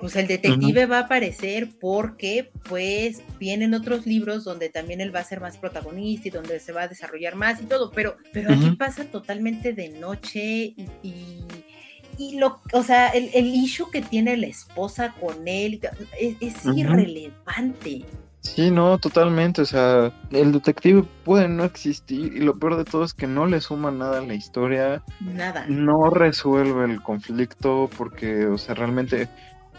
[0.00, 5.20] pues el detective va a aparecer porque pues vienen otros libros donde también él va
[5.20, 8.52] a ser más protagonista y donde se va a desarrollar más y todo, pero, pero
[8.54, 10.40] aquí pasa totalmente de noche
[10.76, 11.44] y, y-
[12.18, 15.80] y lo, o sea, el, el issue que tiene la esposa con él
[16.20, 16.36] es,
[16.76, 18.02] irrelevante.
[18.42, 19.62] Sí, no, totalmente.
[19.62, 23.46] O sea, el detective puede no existir y lo peor de todo es que no
[23.46, 25.02] le suma nada a la historia.
[25.20, 25.66] Nada.
[25.68, 29.28] no resuelve el conflicto porque, o sea, realmente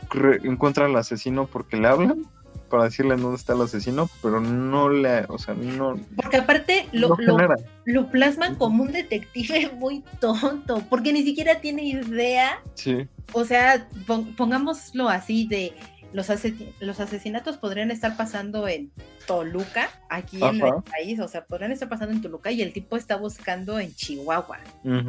[0.09, 2.25] re- encuentra al asesino porque le hablan
[2.69, 7.09] para decirle dónde está el asesino, pero no le, o sea, no, Porque aparte lo,
[7.17, 12.61] no lo, lo plasman como un detective muy tonto, porque ni siquiera tiene idea.
[12.75, 15.73] Sí, O sea, pon- pongámoslo así de
[16.13, 18.91] los, asesi- los asesinatos podrían estar pasando en
[19.27, 22.97] Toluca, aquí en el país, o sea, podrían estar pasando en Toluca y el tipo
[22.97, 24.59] está buscando en Chihuahua.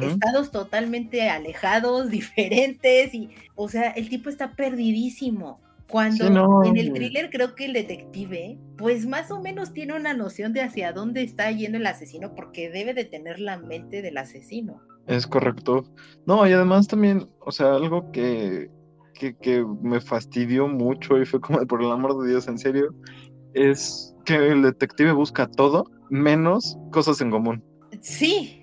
[0.01, 5.59] estados totalmente alejados, diferentes, y, o sea, el tipo está perdidísimo.
[5.89, 6.63] Cuando Sí, no.
[6.63, 10.61] en el thriller creo que el detective, pues más o menos tiene una noción de
[10.61, 14.81] hacia dónde está yendo el asesino, porque debe de tener la mente del asesino.
[15.05, 15.83] es correcto.
[16.25, 18.71] No, y además también, o sea, algo que,
[19.13, 22.93] que, que me fastidió mucho y fue como, por el amor de Dios, en serio,
[23.53, 27.63] es que el detective busca todo menos cosas en común.
[28.01, 28.62] Sí.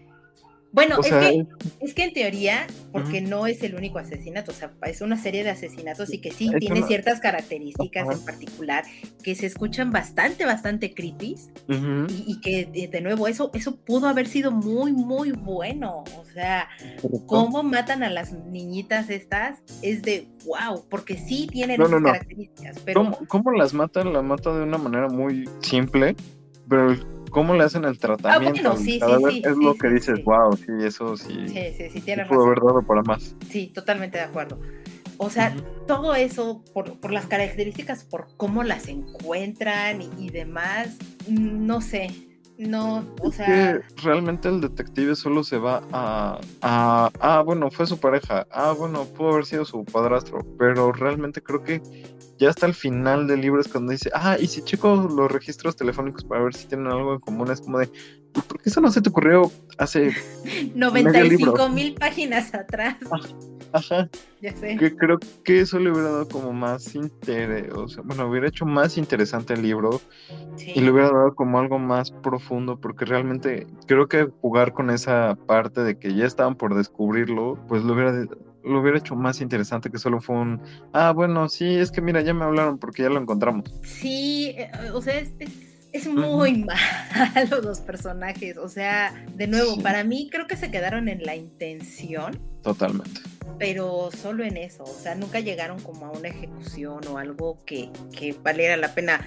[0.72, 1.46] Bueno, O es, sea, que,
[1.80, 5.42] es que en teoría, porque no es el único asesinato, o sea, es una serie
[5.42, 8.84] de asesinatos y que sí tiene una- ciertas características en particular
[9.24, 11.36] que se escuchan bastante, bastante creepy
[11.68, 16.24] y, y que de, de nuevo eso eso pudo haber sido muy muy bueno o
[16.32, 16.68] sea
[17.26, 22.06] cómo matan a las niñitas estas es de wow porque sí tienen No, esas no,
[22.06, 22.12] no.
[22.12, 24.04] características pero ¿Cómo, cómo las mata?
[24.04, 26.14] La mata de una manera muy simple,
[26.68, 26.94] pero
[27.30, 30.22] cómo le hacen el tratamiento bueno, al sí, sí, es sí, lo que dices, sí.
[30.24, 32.46] wow, sí, eso sí, sí sí sí sí tienes pudo razón.
[32.46, 33.36] haber dado para más.
[33.48, 34.60] sí totalmente de acuerdo.
[35.18, 35.54] O sea
[35.86, 40.96] todo eso por, por las características por cómo las encuentran y, y demás
[41.28, 42.10] no sé
[42.58, 47.70] no o Es sea que realmente el detective solo se va a, a, ah, bueno,
[47.70, 51.80] fue su pareja, ah, bueno, pudo haber sido su padrastro, pero realmente creo que
[52.40, 55.76] ya hasta el final del libro es cuando dice, ah, y si checo los registros
[55.76, 57.84] telefónicos para ver si tienen algo en común, es como de,
[58.34, 60.10] ¿y ¿por qué eso no se te ocurrió hace
[60.74, 61.68] 95 libro.
[61.68, 62.96] mil páginas atrás
[63.72, 64.08] Ajá.
[64.40, 64.76] Ya sé.
[64.78, 68.66] Que creo que eso le hubiera dado como más interés, o sea, bueno, hubiera hecho
[68.66, 70.00] más interesante el libro
[70.56, 70.72] Sí.
[70.74, 75.36] y le hubiera dado como algo más profundo, porque realmente creo que jugar con esa
[75.46, 78.24] parte de que ya estaban por descubrirlo, pues lo hubiera,
[78.64, 80.60] lo hubiera hecho más interesante que solo fue un,
[80.92, 83.64] ah, bueno, sí, es que mira, ya me hablaron porque ya lo encontramos.
[83.82, 85.50] Sí, eh, o sea, es, es,
[85.92, 86.64] es muy
[87.34, 88.56] malo los personajes.
[88.58, 89.80] O sea, de nuevo, Sí.
[89.80, 93.20] para mí creo que se quedaron en la intención, Totalmente.
[93.58, 94.84] pero solo en eso.
[94.84, 99.24] O sea, nunca llegaron como a una ejecución o algo que, que valiera la pena.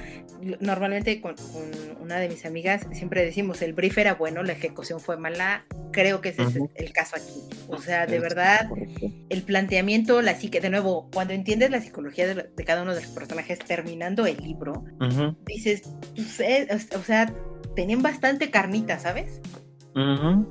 [0.59, 4.99] Normalmente con, con una de mis amigas siempre decimos, el brief era bueno, la ejecución
[4.99, 5.65] fue mala.
[5.91, 7.41] Creo que ese es el caso aquí.
[7.67, 9.07] O sea, de Es verdad, correcto.
[9.29, 13.01] el planteamiento, la psique, de nuevo, cuando entiendes la psicología de, de cada uno de
[13.01, 14.83] los personajes terminando el libro,
[15.45, 15.83] dices,
[16.15, 17.31] pues, eh, o sea,
[17.75, 19.39] tenían bastante carnita, ¿sabes?
[19.95, 20.49] ujú.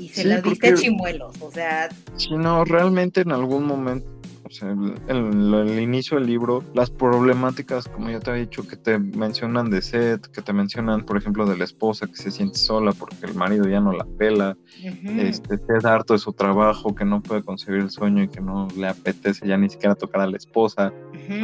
[0.00, 4.06] Y se Sí, las diste a chimuelos, o sea, Sí, no, realmente en algún momento,
[4.54, 8.76] sea, el, el- el inicio del libro, las problemáticas, como ya te había dicho, que
[8.76, 12.58] te mencionan de Seth, que te mencionan, por ejemplo, de la esposa que se siente
[12.58, 16.94] sola porque el marido ya no la pela, ujú, este, Seth harto de su trabajo,
[16.94, 20.22] que no puede concebir el sueño y que no le apetece ya ni siquiera tocar
[20.22, 20.92] a la esposa,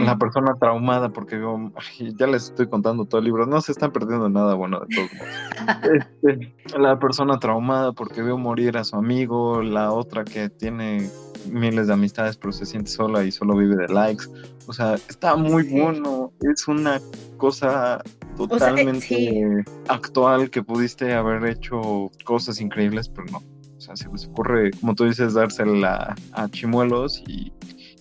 [0.06, 3.72] la persona traumada porque veo, ay, ya les estoy contando todo el libro, no se
[3.72, 5.28] están perdiendo nada bueno de todos modos.
[6.22, 11.08] Este, la persona traumada porque veo morir a su amigo, la otra que tiene
[11.46, 14.24] miles de amistades pero se siente sola y solo vive de likes.
[14.66, 15.80] O sea, está muy Sí.
[15.80, 17.00] bueno, es una
[17.36, 19.40] cosa eh, totalmente sí.
[19.88, 23.38] actual que pudiste haber hecho cosas increíbles, pero no.
[23.76, 27.52] O sea, se les ocurre, como tú dices, dársela a chimuelos y,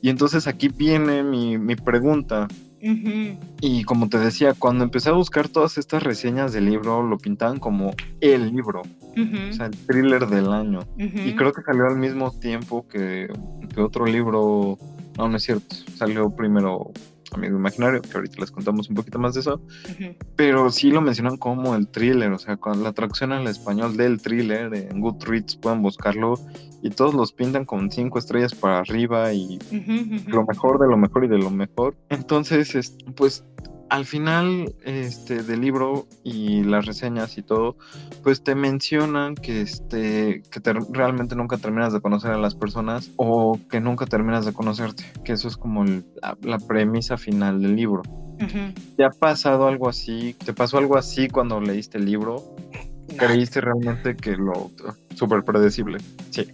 [0.02, 2.48] y entonces aquí viene mi, mi pregunta.
[2.82, 7.60] Y como te decía, cuando empecé a buscar todas estas reseñas del libro, lo pintaban
[7.60, 10.80] como el libro, o sea, el thriller del año.
[10.98, 13.28] Y creo que salió al mismo tiempo que,
[13.74, 14.78] que otro libro,
[15.18, 16.92] no, no es cierto, salió primero
[17.32, 19.62] Amigo Imaginario, que ahorita les contamos un poquito más de eso,
[20.36, 24.22] pero sí lo mencionan como el thriller, o sea, con la traducción al español del
[24.22, 26.36] thriller, en Goodreads pueden buscarlo,
[26.82, 29.60] y todos los pintan con cinco estrellas para arriba y
[30.28, 31.96] lo mejor de lo mejor y de lo mejor.
[32.10, 33.44] Entonces, es- pues
[33.90, 37.76] al final este, del libro y las reseñas y todo,
[38.24, 43.12] pues te mencionan que, este, que te- realmente nunca terminas de conocer a las personas
[43.18, 47.62] o que nunca terminas de conocerte, que eso es como el- la, la premisa final
[47.62, 48.04] del libro.
[48.96, 50.34] ¿Te ha pasado algo así?
[50.46, 52.44] ¿Te pasó algo así cuando leíste el libro?
[53.18, 54.72] ¿Creíste realmente que lo...
[55.16, 55.98] súper predecible?
[56.30, 56.52] Sí.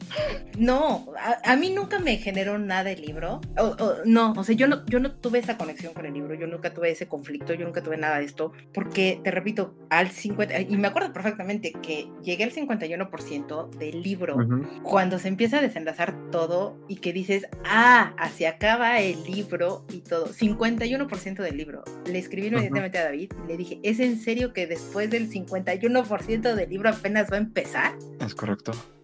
[0.57, 3.41] No, a, a mí nunca me generó nada el libro.
[3.57, 6.33] O- o- no, o sea, yo no, yo no tuve esa conexión con el libro,
[6.35, 10.09] yo nunca tuve ese conflicto, yo nunca tuve nada de esto, porque te repito, al
[10.11, 14.35] 50, y me acuerdo perfectamente que llegué al 51% del libro
[14.83, 19.99] cuando se empieza a desenlazar todo y que dices, ah, así acaba el libro y
[20.01, 20.27] todo.
[20.27, 21.83] 51% del libro.
[22.05, 26.55] Le escribí inmediatamente a David y le dije, ¿es en serio que después del 51%
[26.55, 27.93] del libro apenas va a empezar?
[28.19, 28.54] Es correcto.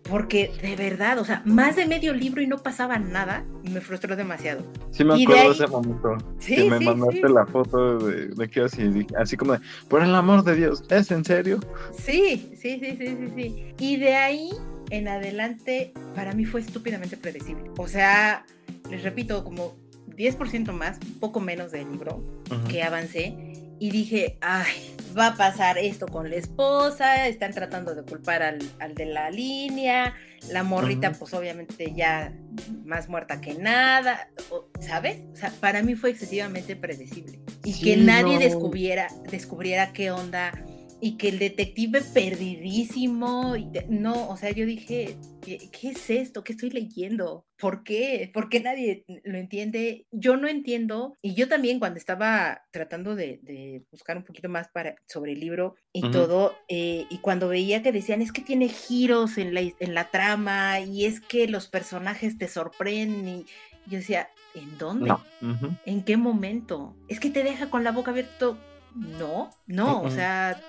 [0.10, 4.16] Porque de verdad, o sea, más de medio libro y no pasaba nada, me frustró
[4.16, 4.64] demasiado.
[4.92, 6.18] Sí me Y acuerdo de, ahí- ese momento.
[6.40, 7.34] Sí, que me sí, mandaste sí.
[7.34, 11.12] la foto de, de que así, así como de, por el amor de Dios, ¿es
[11.12, 11.60] en serio?
[11.98, 13.66] Sí, sí, sí, sí, sí, sí.
[13.80, 14.50] Y de ahí
[14.90, 17.70] en adelante, para mí fue estúpidamente predecible.
[17.78, 18.44] O sea,
[18.90, 19.76] les repito, como
[20.18, 22.24] 10% más, poco menos del libro
[22.68, 23.36] que avancé.
[23.82, 28.60] Y dije, ay, va a pasar esto con la esposa, están tratando de culpar al,
[28.78, 30.14] al de la línea,
[30.52, 32.32] la morrita pues obviamente ya
[32.86, 34.30] más muerta que nada,
[34.80, 35.22] ¿sabes?
[35.34, 37.40] O sea, para mí fue excesivamente predecible.
[37.64, 38.40] Y que nadie no.
[38.42, 40.52] descubriera, descubriera qué onda
[41.02, 46.44] y que el detective perdidísimo, y no, o sea, yo dije, ¿qué, qué es esto?
[46.44, 47.46] ¿Qué estoy leyendo?
[47.58, 48.30] ¿Por qué?
[48.32, 50.06] ¿Por qué nadie lo entiende?
[50.12, 54.70] Yo no entiendo, y yo también cuando estaba tratando de, de buscar un poquito más
[54.70, 58.70] para, sobre el libro y todo, eh, y cuando veía que decían, es que tiene
[58.70, 63.46] giros en la, en la trama, y es que los personajes te sorprenden, y
[63.88, 65.08] yo decía, ¿en dónde?
[65.08, 65.24] No.
[65.88, 66.96] ¿En qué momento?
[67.08, 68.56] Es que te deja con la boca abierta.
[68.94, 70.62] No, no, o sea,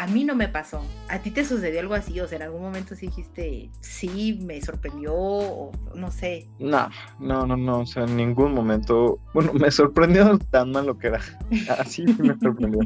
[0.00, 0.82] a mí no me pasó.
[1.10, 2.18] ¿A ti te sucedió algo así?
[2.20, 6.48] O sea, en algún momento sí dijiste, sí, me sorprendió, o no sé.
[6.58, 6.88] No,
[7.18, 11.08] no, no, no, o sea, en ningún momento, bueno, me sorprendió tan mal lo que
[11.08, 11.20] era,
[11.78, 12.80] así sí me sorprendió,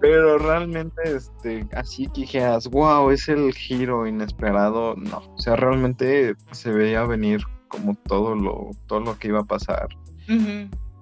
[0.00, 6.34] pero realmente, este, así que dijeras, wow, es el giro inesperado, no, o sea, realmente
[6.52, 9.88] se veía venir como todo lo, todo lo que iba a pasar,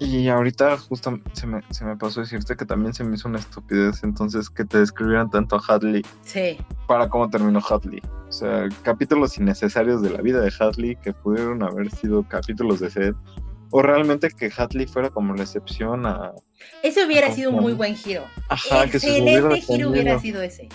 [0.03, 3.39] Y ahorita justo se me, se me pasó decirte que también se me hizo una
[3.39, 6.57] estupidez entonces que te describieran tanto a Hadley Sí,
[6.89, 8.01] para cómo terminó Hadley.
[8.27, 12.89] O sea, capítulos innecesarios de la vida de Hadley que pudieron haber sido capítulos de
[12.89, 13.17] Seth.
[13.73, 16.33] O realmente que Hadley fuera como la excepción a...
[16.83, 18.25] ese hubiera sido un muy buen giro.
[18.49, 20.71] Ajá, que se hubiera giro hubiera sido ese.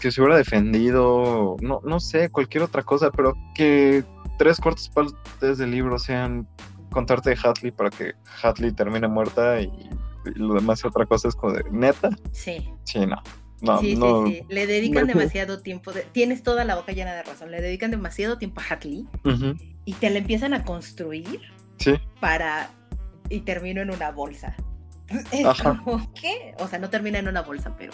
[0.00, 4.04] Que se hubiera defendido, no, no sé, cualquier otra cosa, pero que
[4.38, 6.46] tres cuartas partes del libro sean
[6.90, 8.12] contarte de Hadley para que
[8.42, 12.10] Hadley termine muerta y, y lo demás otra cosa es como de neta.
[12.32, 13.22] Sí, Sí, no.
[13.60, 14.24] No, sí, no.
[14.26, 14.42] sí, sí.
[14.48, 15.92] Le dedican demasiado tiempo.
[15.92, 17.50] de- Tienes toda la boca llena de razón.
[17.50, 19.04] Le dedican demasiado tiempo a Hatley
[19.84, 21.40] y te la empiezan a construir
[21.78, 22.70] Sí, para.
[23.28, 24.54] y termino en una bolsa.
[25.32, 25.80] Es Ajá.
[25.84, 26.54] como, ¿qué?
[26.58, 27.92] O sea, no termina en una bolsa, pero.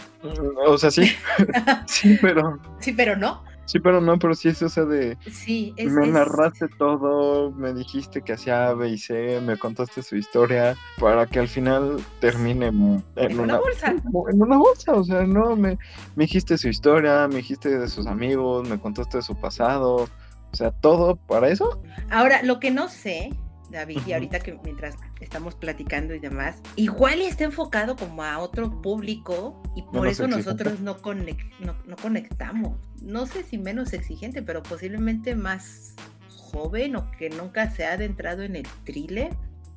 [0.67, 1.11] o sea, sí.
[1.87, 2.61] sí, pero.
[2.81, 3.43] Sí, pero no.
[3.67, 5.17] Sí, pero no, pero sí es o sea de.
[5.31, 5.93] Sí, es.
[5.93, 10.17] me es- narraste todo, me dijiste que hacía A, B y C, me contaste su
[10.17, 13.95] historia, para que al final termine en, En una bolsa.
[14.33, 15.79] En una bolsa, o sea, no, me,
[16.15, 20.09] me dijiste su historia, me dijiste de sus amigos, me contaste de su pasado,
[20.53, 21.81] o sea, todo para eso.
[22.11, 23.31] Ahora, lo que no sé,
[23.75, 28.81] David, y ahorita que mientras estamos platicando y demás, igual está enfocado como a otro
[28.81, 32.79] público y por eso nosotros no, conec- no, no conectamos.
[33.03, 35.95] No sé si menos exigente, pero posiblemente más
[36.29, 39.31] joven o que nunca se ha adentrado en el thriller.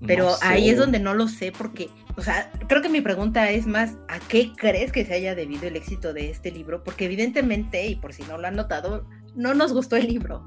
[0.05, 3.49] Pero No ahí es donde no lo sé porque, o sea, creo que mi pregunta
[3.49, 6.83] es más, ¿a qué crees que se haya debido el éxito de este libro?
[6.83, 9.07] Porque evidentemente, y por si no lo han notado,
[9.37, 10.43] no nos gustó el libro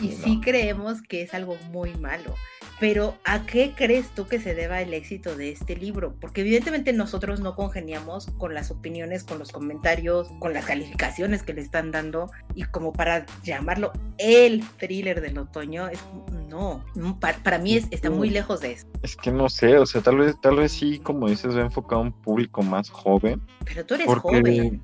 [0.00, 0.40] y Sí, sí no.
[0.42, 2.34] creemos que es algo muy malo.
[2.80, 6.16] Pero ¿a qué crees tú que se deba el éxito de este libro?
[6.20, 11.54] Porque evidentemente nosotros no congeniamos con las opiniones, con los comentarios, con las calificaciones que
[11.54, 16.00] le están dando y como para llamarlo el thriller del otoño, es
[16.48, 18.86] no, no, pa- para, mí es, está muy lejos de eso.
[19.02, 22.02] Es que no sé, o sea, tal vez, tal vez sí, como dices, va enfocado
[22.02, 23.40] a un público más joven.
[23.64, 24.82] Pero tú eres Porque- joven.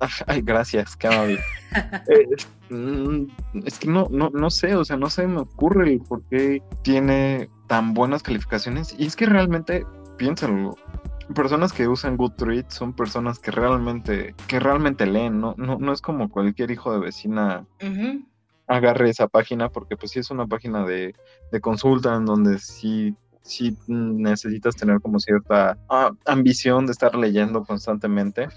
[0.26, 1.40] Ay, gracias, qué amable.
[2.08, 3.26] Eh, es, mm,
[3.66, 6.62] es que no, no, no sé, o sea, no se me ocurre el por qué
[6.80, 8.94] tiene tan buenas calificaciones.
[8.98, 9.86] Y es que realmente,
[10.16, 10.76] piénsalo,
[11.34, 15.54] personas que usan Goodreads son personas que realmente, que realmente leen, ¿no?
[15.58, 17.66] No, no es como cualquier hijo de vecina
[18.66, 21.14] agarre esa página, porque pues sí es una página de,
[21.50, 27.64] de consulta en donde sí, sí necesitas tener como cierta ah, ambición de estar leyendo
[27.64, 28.48] constantemente.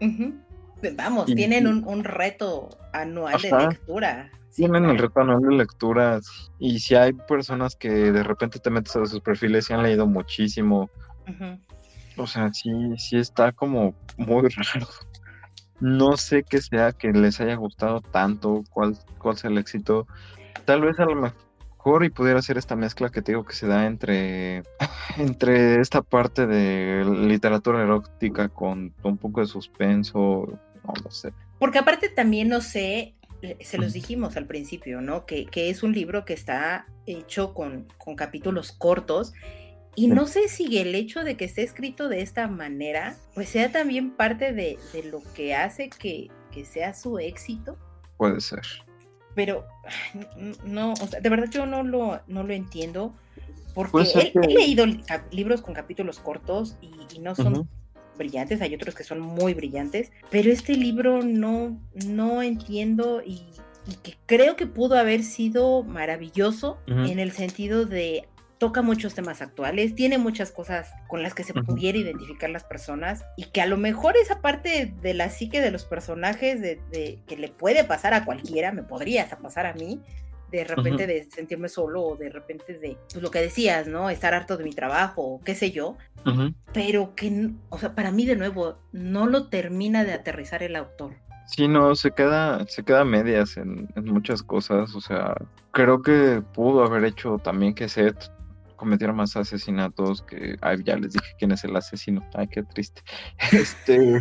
[0.00, 0.34] Ujú.
[0.94, 4.30] Vamos, Y- tienen un, un reto anual de lectura.
[4.50, 8.70] Sí, Tienen el reto anual de lecturas y si hay personas que de repente te
[8.70, 10.88] metes a sus perfiles y han leído muchísimo,
[12.16, 14.86] o sea, sí, sí está como muy raro.
[15.78, 20.06] No sé qué sea que les haya gustado tanto, cuál, cuál sea el éxito.
[20.64, 23.66] Tal vez a lo mejor y pudiera ser esta mezcla que te digo que se
[23.66, 24.62] da entre,
[25.18, 30.58] entre esta parte de literatura erótica con un poco de suspenso,
[31.04, 31.32] no sé.
[31.58, 35.26] Porque aparte también no sé, eh, se los dijimos al principio, ¿no?
[35.26, 39.32] Que, que es un libro que está hecho con, con capítulos cortos.
[39.94, 43.72] Y no sé si el hecho de que esté escrito de esta manera, pues sea
[43.72, 47.78] también parte de, de lo que hace que, que sea su éxito.
[48.18, 48.62] Puede ser.
[49.34, 49.64] Pero
[50.64, 53.14] no, o sea, de verdad yo no lo, no lo entiendo.
[53.74, 54.86] Porque he, leído
[55.30, 57.68] libros con capítulos cortos y, y no son.
[58.16, 63.42] Brillantes, hay otros que son muy brillantes, pero este libro no, no entiendo y,
[63.88, 66.78] y que creo que pudo haber sido maravilloso
[67.10, 71.52] en el sentido de toca muchos temas actuales, tiene muchas cosas con las que se
[71.52, 75.70] pudiera identificar las personas y que a lo mejor esa parte de la psique de
[75.70, 79.74] los personajes de, de- que le puede pasar a cualquiera, me podría hasta pasar a
[79.74, 80.00] mí,
[80.50, 84.10] de repente de sentirme solo o de repente de pues, lo que decías, ¿no?
[84.10, 85.96] Estar harto de mi trabajo o qué sé yo,
[86.72, 91.14] pero que, o sea, para mí de nuevo, no lo termina de aterrizar el autor.
[91.46, 94.94] Sí, no, se queda, se queda medias en, en muchas cosas.
[94.96, 95.34] O sea,
[95.70, 98.30] creo que pudo haber hecho también que Seth
[98.76, 102.24] cometiera más asesinatos, que ay, ya les dije quién es el asesino.
[102.34, 103.02] Ay, qué triste.
[103.52, 104.20] Este,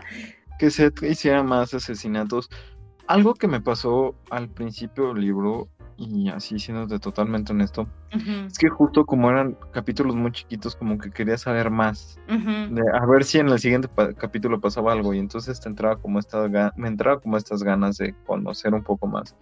[0.58, 2.48] que Seth hiciera más asesinatos.
[3.08, 7.82] Algo que me pasó al principio del libro, y así siéndote totalmente honesto,
[8.14, 12.18] Ujú, es que justo como eran capítulos muy chiquitos, como que quería saber más.
[12.28, 15.96] de a ver si en el siguiente pa- capítulo pasaba algo y entonces te entraba
[15.96, 19.34] como esta ga- me entraba como estas ganas de conocer un poco más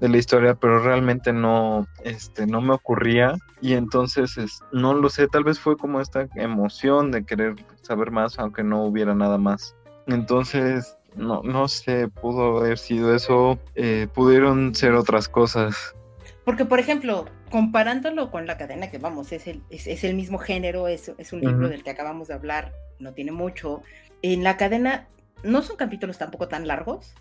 [0.00, 5.08] de la historia pero realmente no este no me ocurría y entonces es- no lo
[5.08, 9.38] sé tal vez fue como esta emoción de querer saber más aunque no hubiera nada
[9.38, 9.74] más
[10.06, 15.94] entonces no no sé pudo haber sido eso eh, pudieron ser otras cosas.
[16.44, 20.88] Porque, por ejemplo, comparándolo con la cadena, que vamos, es el, es, el mismo género,
[20.88, 23.82] es, es un libro del que acabamos de hablar, no tiene mucho.
[24.20, 25.08] En la cadena
[25.42, 27.14] no son capítulos tampoco tan largos,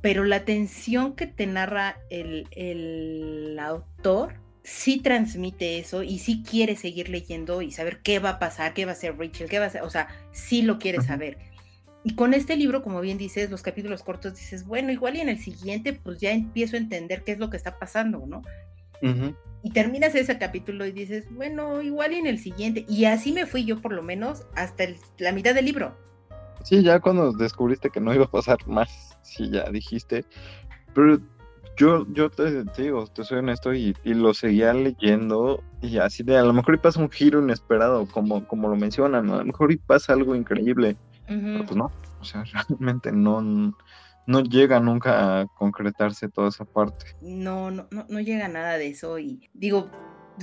[0.00, 6.76] pero la tensión que te narra el, el autor sí transmite eso y sí quiere
[6.76, 9.64] seguir leyendo y saber qué va a pasar, qué va a hacer Rachel, qué va
[9.64, 11.38] a hacer, o sea, sí lo quiere saber.
[12.02, 15.28] Y con este libro, como bien dices, los capítulos cortos, dices, bueno, igual y en
[15.28, 18.42] el siguiente, pues ya empiezo a entender qué es lo que está pasando, ¿no?
[19.62, 22.86] Y terminas ese capítulo y dices, bueno, igual y en el siguiente.
[22.88, 24.84] Y así me fui yo por lo menos hasta
[25.18, 25.94] la mitad del libro.
[26.64, 30.24] Sí, ya cuando descubriste que no iba a pasar más, sí, ya dijiste.
[30.94, 31.18] Pero
[31.76, 36.42] yo, yo te, digo, te soy honesto y, lo seguía leyendo y así de, a
[36.42, 39.76] lo mejor y pasa un giro inesperado, como, como lo mencionan, a lo mejor y
[39.76, 40.96] pasa algo increíble.
[41.38, 43.40] Pero pues no, o sea, realmente no,
[44.26, 47.06] no llega nunca a concretarse toda esa parte.
[47.20, 49.90] No, no, no, no llega nada de eso y digo,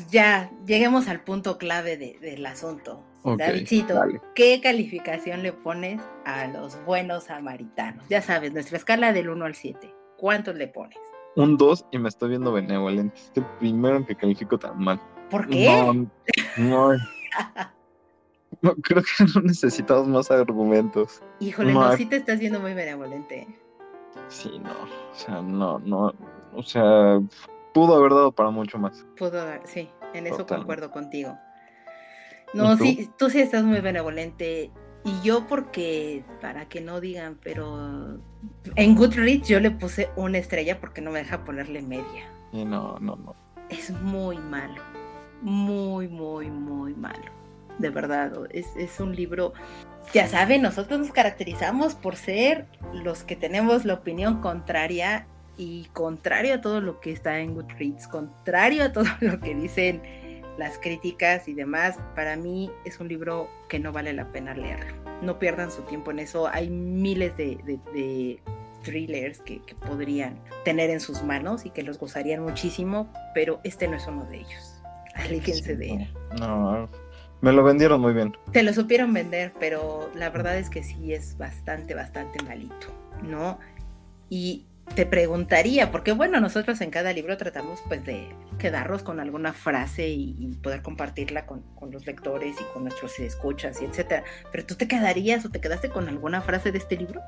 [0.10, 3.04] ya lleguemos al punto clave del asunto.
[3.24, 4.02] Davidcito,
[4.36, 8.08] ¿qué calificación le pones a los buenos samaritanos?
[8.08, 9.94] Ya sabes, nuestra escala del 1 al 7.
[10.18, 10.98] ¿Cuántos le pones?
[11.36, 13.18] Un 2 y me estoy viendo benevolente.
[13.18, 15.02] Este primero que califico tan mal.
[15.30, 15.68] ¿Por qué?
[15.68, 16.98] No, no,
[18.82, 21.22] creo que no necesitamos más argumentos.
[21.40, 23.48] Híjole, no, sí te estás viendo muy benevolente.
[24.30, 26.14] Sí, no, o sea, no, no,
[26.54, 27.22] o sea,
[27.74, 29.06] pudo haber dado para mucho más.
[29.18, 31.38] Pudo haber, sí, en eso concuerdo contigo.
[32.54, 34.72] No, sí, tú sí estás muy benevolente.
[35.04, 38.20] Y yo porque, para que no digan, pero
[38.76, 42.30] en Goodreads yo le puse una estrella porque no me deja ponerle media.
[42.52, 43.36] Y no, no, no.
[43.70, 44.82] Es muy malo.
[45.42, 47.37] Muy, muy, muy malo.
[47.80, 49.54] De verdad, es, es un libro
[50.14, 56.56] ya saben, nosotros nos caracterizamos por ser los que tenemos la opinión contraria y contrario
[56.56, 60.02] a todo lo que está en Goodreads, contrario a todo lo que dicen
[60.58, 64.96] las críticas y demás, para mí es un libro que no vale la pena leer.
[65.22, 66.48] No pierdan su tiempo en eso.
[66.48, 68.40] Hay miles de,
[68.84, 73.98] thrillers que, podrían tener en sus manos y que los gozarían muchísimo, pero este no
[73.98, 74.82] es uno de ellos.
[75.16, 76.14] Alíquense de él.
[76.40, 76.90] No,
[77.42, 78.36] me lo vendieron muy bien.
[78.52, 82.88] Te lo supieron vender, pero la verdad es que sí es bastante, bastante malito,
[83.24, 83.60] ¿no?
[84.30, 84.66] Y
[84.96, 90.08] te preguntaría, porque bueno, nosotros en cada libro tratamos pues de quedarnos con alguna frase
[90.08, 94.24] y, poder compartirla con, los lectores y con nuestros escuchas y etcétera.
[94.52, 97.22] Pero tú te quedarías o te quedaste con alguna frase de este libro?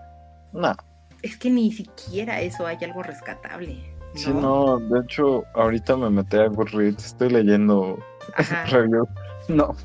[0.54, 0.76] No.
[1.22, 3.94] Es que ni siquiera eso hay algo rescatable.
[4.14, 4.20] ¿no?
[4.20, 8.00] Sí, no, de hecho, ahorita me metí a Goodreads, estoy leyendo
[8.72, 9.08] reviews.
[9.48, 9.76] No,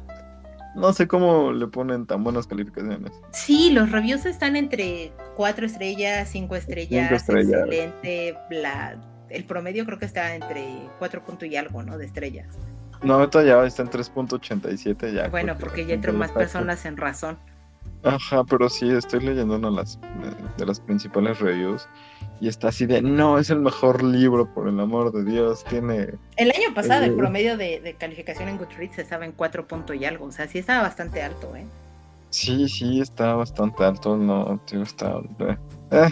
[0.74, 3.12] no sé cómo le ponen tan buenas calificaciones.
[3.32, 8.96] Sí, los reviews están entre cuatro estrellas, cinco estrellas, excelente, bla.
[9.28, 10.66] El promedio creo que está entre
[10.98, 11.98] cuatro puntos y algo, ¿no?
[11.98, 12.58] De estrellas.
[13.02, 15.28] No, ahorita ya está en 3.87 ya.
[15.28, 17.38] Bueno, porque ya entran más personas en razón.
[18.04, 19.98] Ajá, pero sí, estoy leyendo una de las,
[20.58, 21.88] de las principales reviews
[22.40, 26.14] y está así de, no, es el mejor libro, por el amor de Dios, tiene...
[26.36, 30.26] El año pasado el promedio de, calificación en Goodreads estaba en 4 puntos y algo,
[30.26, 31.64] o sea, sí estaba bastante alto, ¿eh?
[32.30, 35.20] Sí, sí, está bastante alto, no, tío, está...
[35.90, 36.10] Eh.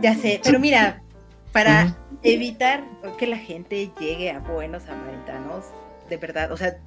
[0.00, 1.02] Ya sé, pero mira,
[1.52, 2.84] para evitar
[3.18, 5.64] que la gente llegue a buenos samaritanos,
[6.08, 6.78] de verdad, o sea,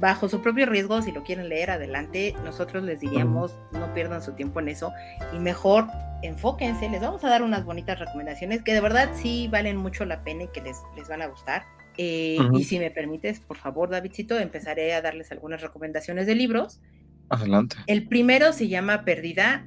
[0.00, 4.32] bajo su propio riesgo, si lo quieren leer adelante, nosotros les diríamos no pierdan su
[4.32, 4.92] tiempo en eso
[5.34, 5.86] y mejor
[6.22, 10.24] enfóquense, les vamos a dar unas bonitas recomendaciones que de verdad sí valen mucho la
[10.24, 11.64] pena y que les, les van a gustar.
[11.96, 16.80] Eh, y si me permites, por favor, Davidcito, empezaré a darles algunas recomendaciones de libros.
[17.28, 17.76] Adelante.
[17.86, 19.66] El primero se llama Perdida,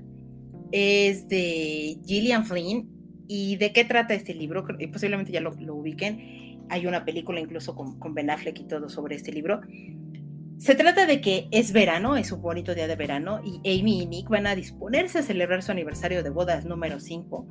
[0.72, 2.90] es de Gillian Flynn.
[3.28, 4.66] ¿Y de qué trata este libro?
[4.92, 6.60] Posiblemente ya lo, lo ubiquen.
[6.70, 9.62] Hay una película incluso con, con Ben Affleck y todo sobre este libro.
[10.58, 14.06] Se trata de que es verano, es un bonito día de verano, y Amy y
[14.06, 17.48] Nick van a disponerse a celebrar su aniversario de bodas número 5,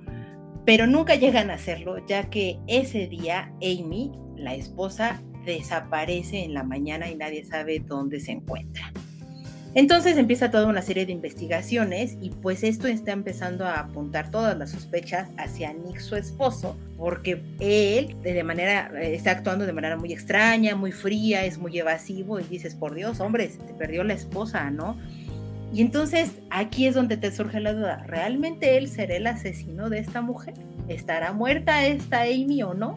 [0.65, 6.63] pero nunca llegan a hacerlo, ya que ese día Amy, la esposa, desaparece en la
[6.63, 8.93] mañana y nadie sabe dónde se encuentra.
[9.75, 14.57] Entonces empieza toda una serie de investigaciones y pues esto está empezando a apuntar todas
[14.59, 20.13] las sospechas hacia Nick, su esposo, porque él de manera está actuando de manera muy
[20.13, 24.13] extraña, muy fría, es muy evasivo y dices, por Dios, hombre, se te perdió la
[24.13, 24.99] esposa, ¿no?
[25.73, 30.01] Y entonces aquí es donde te surge la duda, ¿realmente él será el asesino de
[30.01, 30.53] esta mujer?
[30.89, 32.93] ¿Estará muerta esta Amy o no?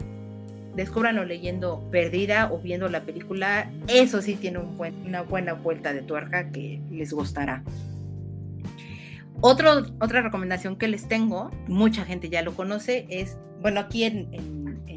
[0.76, 4.60] Descúbranlo leyendo Perdida o viendo la película, eso sí tiene
[5.04, 7.64] una buena vuelta de tuerca que les gustará.
[9.40, 14.56] otra recomendación que les tengo, mucha gente ya lo conoce, es, bueno, aquí en,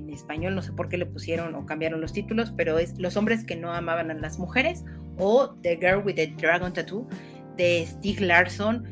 [0.09, 3.45] español, no sé por qué le pusieron o cambiaron los títulos, pero es Los hombres
[3.45, 4.83] que no amaban a las mujeres
[5.17, 7.07] o The Girl with the Dragon Tattoo
[7.55, 8.83] de Stieg Larsson.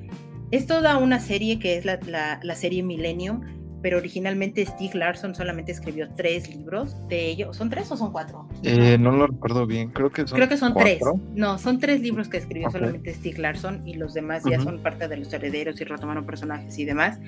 [0.52, 2.00] Es toda una serie que es la,
[2.42, 3.42] la serie Millennium
[3.82, 7.56] pero originalmente Stieg Larsson solamente escribió tres libros de ellos.
[7.56, 8.48] ¿Son tres o son cuatro?
[8.64, 11.02] Eh, no lo recuerdo bien, creo que son Creo que son tres.
[11.36, 15.08] No, son tres libros que escribió solamente Stieg Larsson y los demás ya son parte
[15.08, 17.20] de los herederos y retomaron personajes y demás.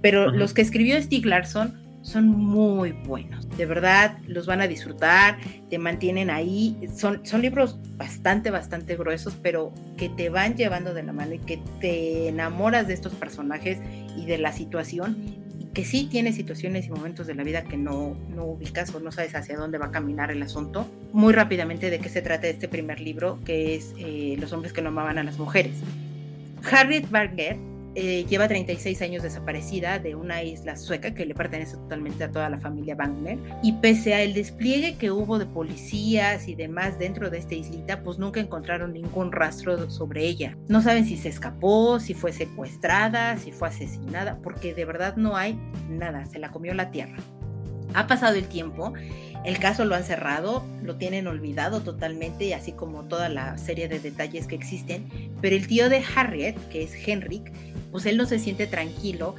[0.00, 3.48] Pero los que escribió Stieg Larsson son muy buenos.
[3.56, 5.38] De verdad, los van a disfrutar,
[5.68, 6.78] te mantienen ahí.
[6.94, 11.40] Son, son libros bastante, bastante gruesos, pero que te van llevando de la mano y
[11.40, 13.80] que te enamoras de estos personajes
[14.16, 15.45] y de la situación
[15.76, 19.12] que sí tiene situaciones y momentos de la vida que no, no ubicas o no
[19.12, 20.88] sabes hacia dónde va a caminar el asunto.
[21.12, 24.80] Muy rápidamente de qué se trata este primer libro, que es eh, Los hombres que
[24.80, 25.74] no amaban a las mujeres.
[26.72, 27.58] Harriet Barger
[27.98, 32.50] eh, lleva 36 años desaparecida de una isla sueca que le pertenece totalmente a toda
[32.50, 33.38] la familia Wagner.
[33.62, 38.18] Y pese al despliegue que hubo de policías y demás dentro de esta islita, pues
[38.18, 40.58] nunca encontraron ningún rastro sobre ella.
[40.68, 45.34] No saben si se escapó, si fue secuestrada, si fue asesinada, porque de verdad no
[45.34, 47.16] hay nada, se la comió la tierra.
[47.94, 48.92] Ha pasado el tiempo,
[49.46, 54.00] el caso lo han cerrado, lo tienen olvidado totalmente, así como toda la serie de
[54.00, 55.08] detalles que existen,
[55.40, 57.52] pero el tío de Harriet, que es Henrik,
[57.92, 59.36] pues él no se siente tranquilo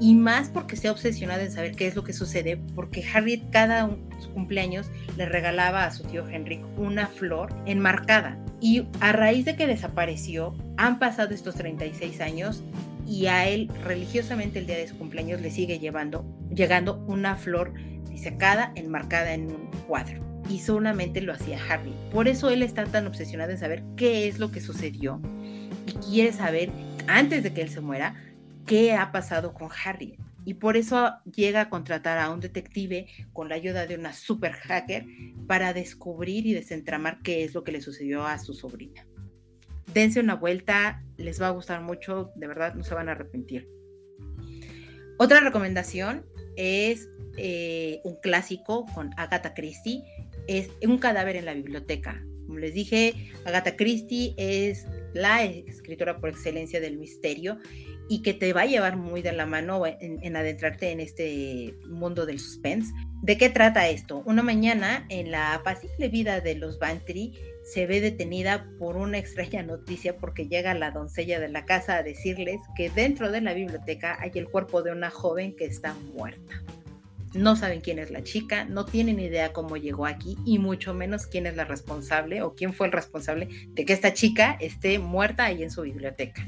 [0.00, 3.42] y más porque se ha obsesionado en saber qué es lo que sucede, porque Harriet
[3.50, 3.90] cada
[4.32, 8.38] cumpleaños le regalaba a su tío Henrik una flor enmarcada.
[8.62, 12.62] Y a raíz de que desapareció, han pasado estos 36 años
[13.06, 17.74] y a él religiosamente el día de su cumpleaños le sigue llevando, llegando una flor
[18.10, 20.20] disecada, enmarcada en un cuadro.
[20.48, 21.94] Y solamente lo hacía Harry.
[22.12, 25.20] Por eso él está tan obsesionado en saber qué es lo que sucedió
[25.86, 26.70] y quiere saber
[27.06, 28.14] antes de que él se muera,
[28.66, 30.18] qué ha pasado con Harry.
[30.44, 34.52] Y por eso llega a contratar a un detective con la ayuda de una super
[34.52, 35.06] hacker
[35.46, 39.06] para descubrir y desentramar qué es lo que le sucedió a su sobrina.
[39.92, 43.68] Dense una vuelta, les va a gustar mucho, de verdad no se van a arrepentir.
[45.18, 46.24] Otra recomendación
[46.56, 47.08] es
[47.42, 50.04] eh, un clásico con Agatha Christie,
[50.46, 52.22] es Un cadáver en la biblioteca.
[52.46, 53.14] Como les dije,
[53.44, 57.58] Agatha Christie es la escritora por excelencia del misterio
[58.08, 62.26] y que te va a llevar muy de la mano en, adentrarte en este mundo
[62.26, 62.92] del suspense.
[63.22, 64.24] ¿De qué trata esto?
[64.26, 69.62] Una mañana en la apacible vida de los Bantry se ve detenida por una extraña
[69.62, 74.18] noticia porque llega la doncella de la casa a decirles que dentro de la biblioteca
[74.20, 76.64] hay el cuerpo de una joven que está muerta
[77.34, 81.26] no saben quién es la chica, no tienen idea cómo llegó aquí y mucho menos
[81.26, 85.44] quién es la responsable o quién fue el responsable de que esta chica esté muerta
[85.44, 86.46] ahí en su biblioteca.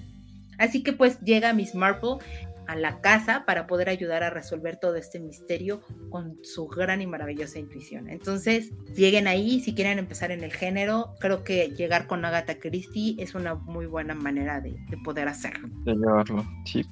[0.59, 2.19] Así que pues llega Miss Marple
[2.67, 7.07] a la casa para poder ayudar a resolver todo este misterio con su gran y
[7.07, 8.09] maravillosa intuición.
[8.09, 11.15] Entonces, lleguen ahí si quieren empezar en el género.
[11.21, 15.69] Creo que llegar con Agatha Christie es una muy buena manera de, poder hacerlo.
[15.85, 16.85] De llevarlo, sí.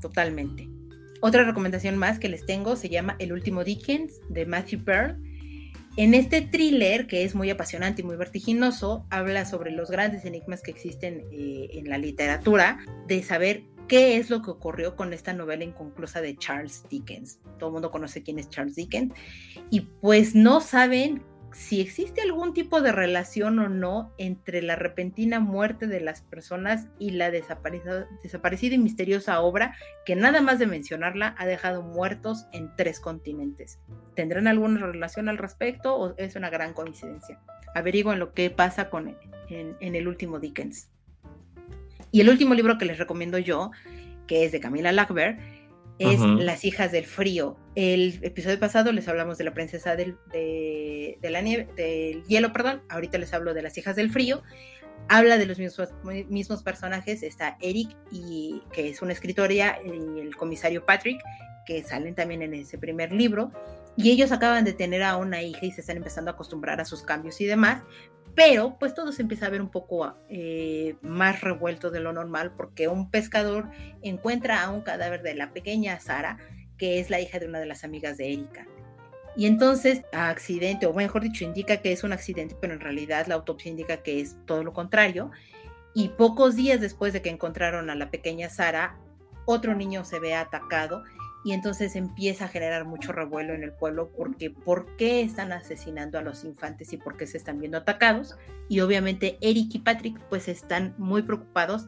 [0.00, 0.68] Totalmente.
[1.20, 5.16] Otra recomendación más que les tengo se llama El último Dickens de Matthew Pearl.
[5.96, 10.62] En este thriller, que es muy apasionante y muy vertiginoso, habla sobre los grandes enigmas
[10.62, 15.32] que existen eh, en la literatura, de saber qué es lo que ocurrió con esta
[15.32, 17.40] novela inconclusa de Charles Dickens.
[17.58, 19.14] Todo el mundo conoce quién es Charles Dickens.
[19.70, 21.22] Y pues no saben
[21.56, 26.88] si existe algún tipo de relación o no entre la repentina muerte de las personas
[26.98, 28.06] y la desaparecida,
[28.74, 33.78] y misteriosa obra que nada más de mencionarla ha dejado muertos en tres continentes.
[34.14, 37.40] ¿Tendrán alguna relación al respecto o es una gran coincidencia?
[37.74, 39.16] Averigüen lo que pasa con
[39.48, 40.90] en, en el último Dickens.
[42.12, 43.70] Y el último libro que les recomiendo yo,
[44.26, 45.38] que es de Camila Lackberg,
[45.98, 47.56] es Las hijas del frío.
[47.74, 52.82] El episodio pasado les hablamos de la princesa del, de, la nieve, del hielo, perdón.
[52.88, 54.42] Ahorita les hablo de las hijas del frío.
[55.08, 55.90] Habla de los mismos,
[56.28, 57.22] mismos personajes.
[57.22, 61.20] Está Eric, y, que es una escritoria, y el comisario Patrick,
[61.66, 63.52] que salen también en ese primer libro.
[63.96, 66.84] Y ellos acaban de tener a una hija y se están empezando a acostumbrar a
[66.84, 67.82] sus cambios y demás,
[68.34, 72.52] pero pues todo se empieza a ver un poco eh, más revuelto de lo normal
[72.54, 73.70] porque un pescador
[74.02, 76.38] encuentra a un cadáver de la pequeña Sara,
[76.76, 78.66] que es la hija de una de las amigas de Erika.
[79.36, 83.34] Y entonces, accidente, o mejor dicho, indica que es un accidente, pero en realidad la
[83.34, 85.30] autopsia indica que es todo lo contrario.
[85.94, 88.98] Y pocos días después de que encontraron a la pequeña Sara,
[89.46, 91.04] otro niño se ve atacado
[91.46, 96.18] y entonces empieza a generar mucho revuelo en el pueblo porque ¿por qué están asesinando
[96.18, 98.36] a los infantes y por qué se están viendo atacados?
[98.68, 101.86] Y obviamente Eric y Patrick pues están muy preocupados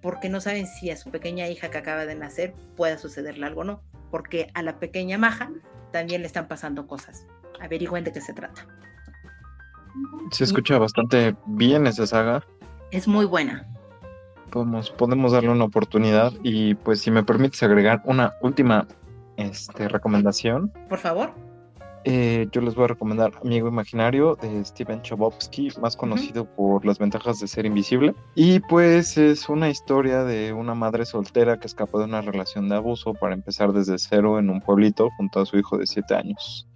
[0.00, 3.62] porque no saben si a su pequeña hija que acaba de nacer pueda sucederle algo
[3.62, 3.82] o no,
[4.12, 5.50] porque a la pequeña Maja
[5.90, 7.26] también le están pasando cosas.
[7.60, 8.64] Averigüen de qué se trata.
[10.30, 12.44] Se escucha bastante bien esa saga.
[12.92, 13.66] Es muy buena.
[14.52, 18.86] Podemos, podemos darle una oportunidad y pues si me permites agregar una última
[19.40, 20.72] este, recomendación.
[20.88, 21.32] Por favor.
[22.04, 26.98] Eh, yo les voy a recomendar Amigo Imaginario de Steven Chbosky, más conocido por las
[26.98, 28.14] ventajas de ser invisible.
[28.34, 32.76] Y pues es una historia de una madre soltera que escapa de una relación de
[32.76, 36.66] abuso para empezar desde cero en un pueblito junto a su hijo de siete años.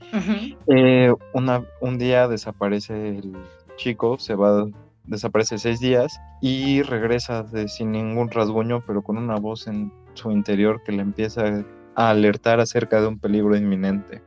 [0.66, 3.34] Eh, una, un día desaparece el
[3.76, 4.66] chico, se va,
[5.04, 10.82] desaparece seis días y regresa sin ningún rasguño, pero con una voz en su interior
[10.84, 14.22] que le empieza a alertar acerca de un peligro inminente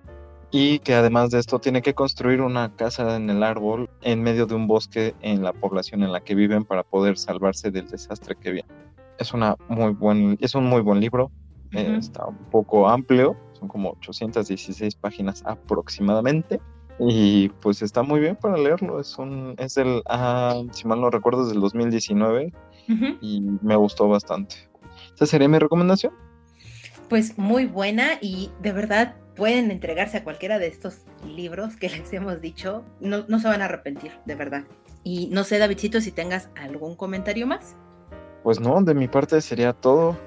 [0.52, 4.46] y que además de esto tiene que construir una casa en el árbol en medio
[4.46, 8.36] de un bosque en la población en la que viven para poder salvarse del desastre
[8.36, 8.70] que viene.
[9.18, 11.32] Es, una muy buen, es un muy buen libro,
[11.72, 16.62] eh, está un poco amplio, son como 816 páginas aproximadamente
[17.00, 21.10] y pues está muy bien para leerlo, es, un, es del, ah, si mal no
[21.10, 22.54] recuerdo, es del 2019
[23.22, 24.56] y me gustó bastante.
[25.14, 26.14] Esa sería mi recomendación.
[27.10, 32.12] Pues muy buena y de verdad pueden entregarse a cualquiera de estos libros que les
[32.14, 34.64] hemos dicho, no, no se van a arrepentir, de verdad.
[35.04, 37.76] Y no sé, Davidcito, si tengas algún comentario más.
[38.44, 40.18] Pues no, de mi parte sería todo.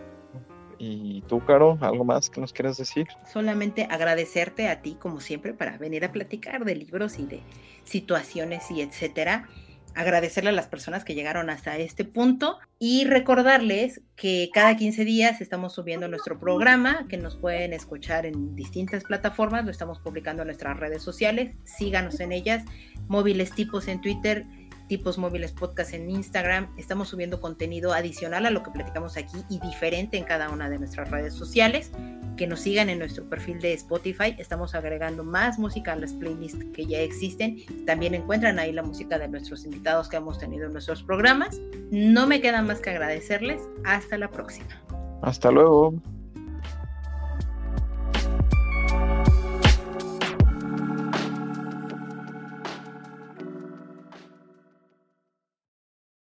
[0.79, 3.07] ¿Y tú, Caro, algo más que nos quieras decir?
[3.31, 7.43] Solamente agradecerte a ti, como siempre, para venir a platicar de libros y de
[7.85, 9.47] situaciones y etcétera
[9.95, 15.41] agradecerle a las personas que llegaron hasta este punto y recordarles que cada 15 días
[15.41, 20.49] estamos subiendo nuestro programa, que nos pueden escuchar en distintas plataformas, lo estamos publicando en
[20.49, 22.65] nuestras redes sociales, síganos en ellas,
[23.09, 24.47] móviles tipos en Twitter,
[24.91, 26.67] tipos móviles podcast en Instagram.
[26.77, 30.81] Estamos subiendo contenido adicional a lo que platicamos aquí y diferente en cada una de
[30.81, 31.93] nuestras redes sociales.
[32.37, 34.35] Que nos sigan en nuestro perfil de Spotify.
[34.37, 37.59] Estamos agregando más música a las playlists que ya existen.
[37.87, 41.61] También encuentran ahí la música de nuestros invitados que hemos tenido en nuestros programas.
[41.93, 43.63] No me queda más que agradecerles.
[43.85, 44.83] Hasta la próxima.
[45.23, 45.95] Hasta luego.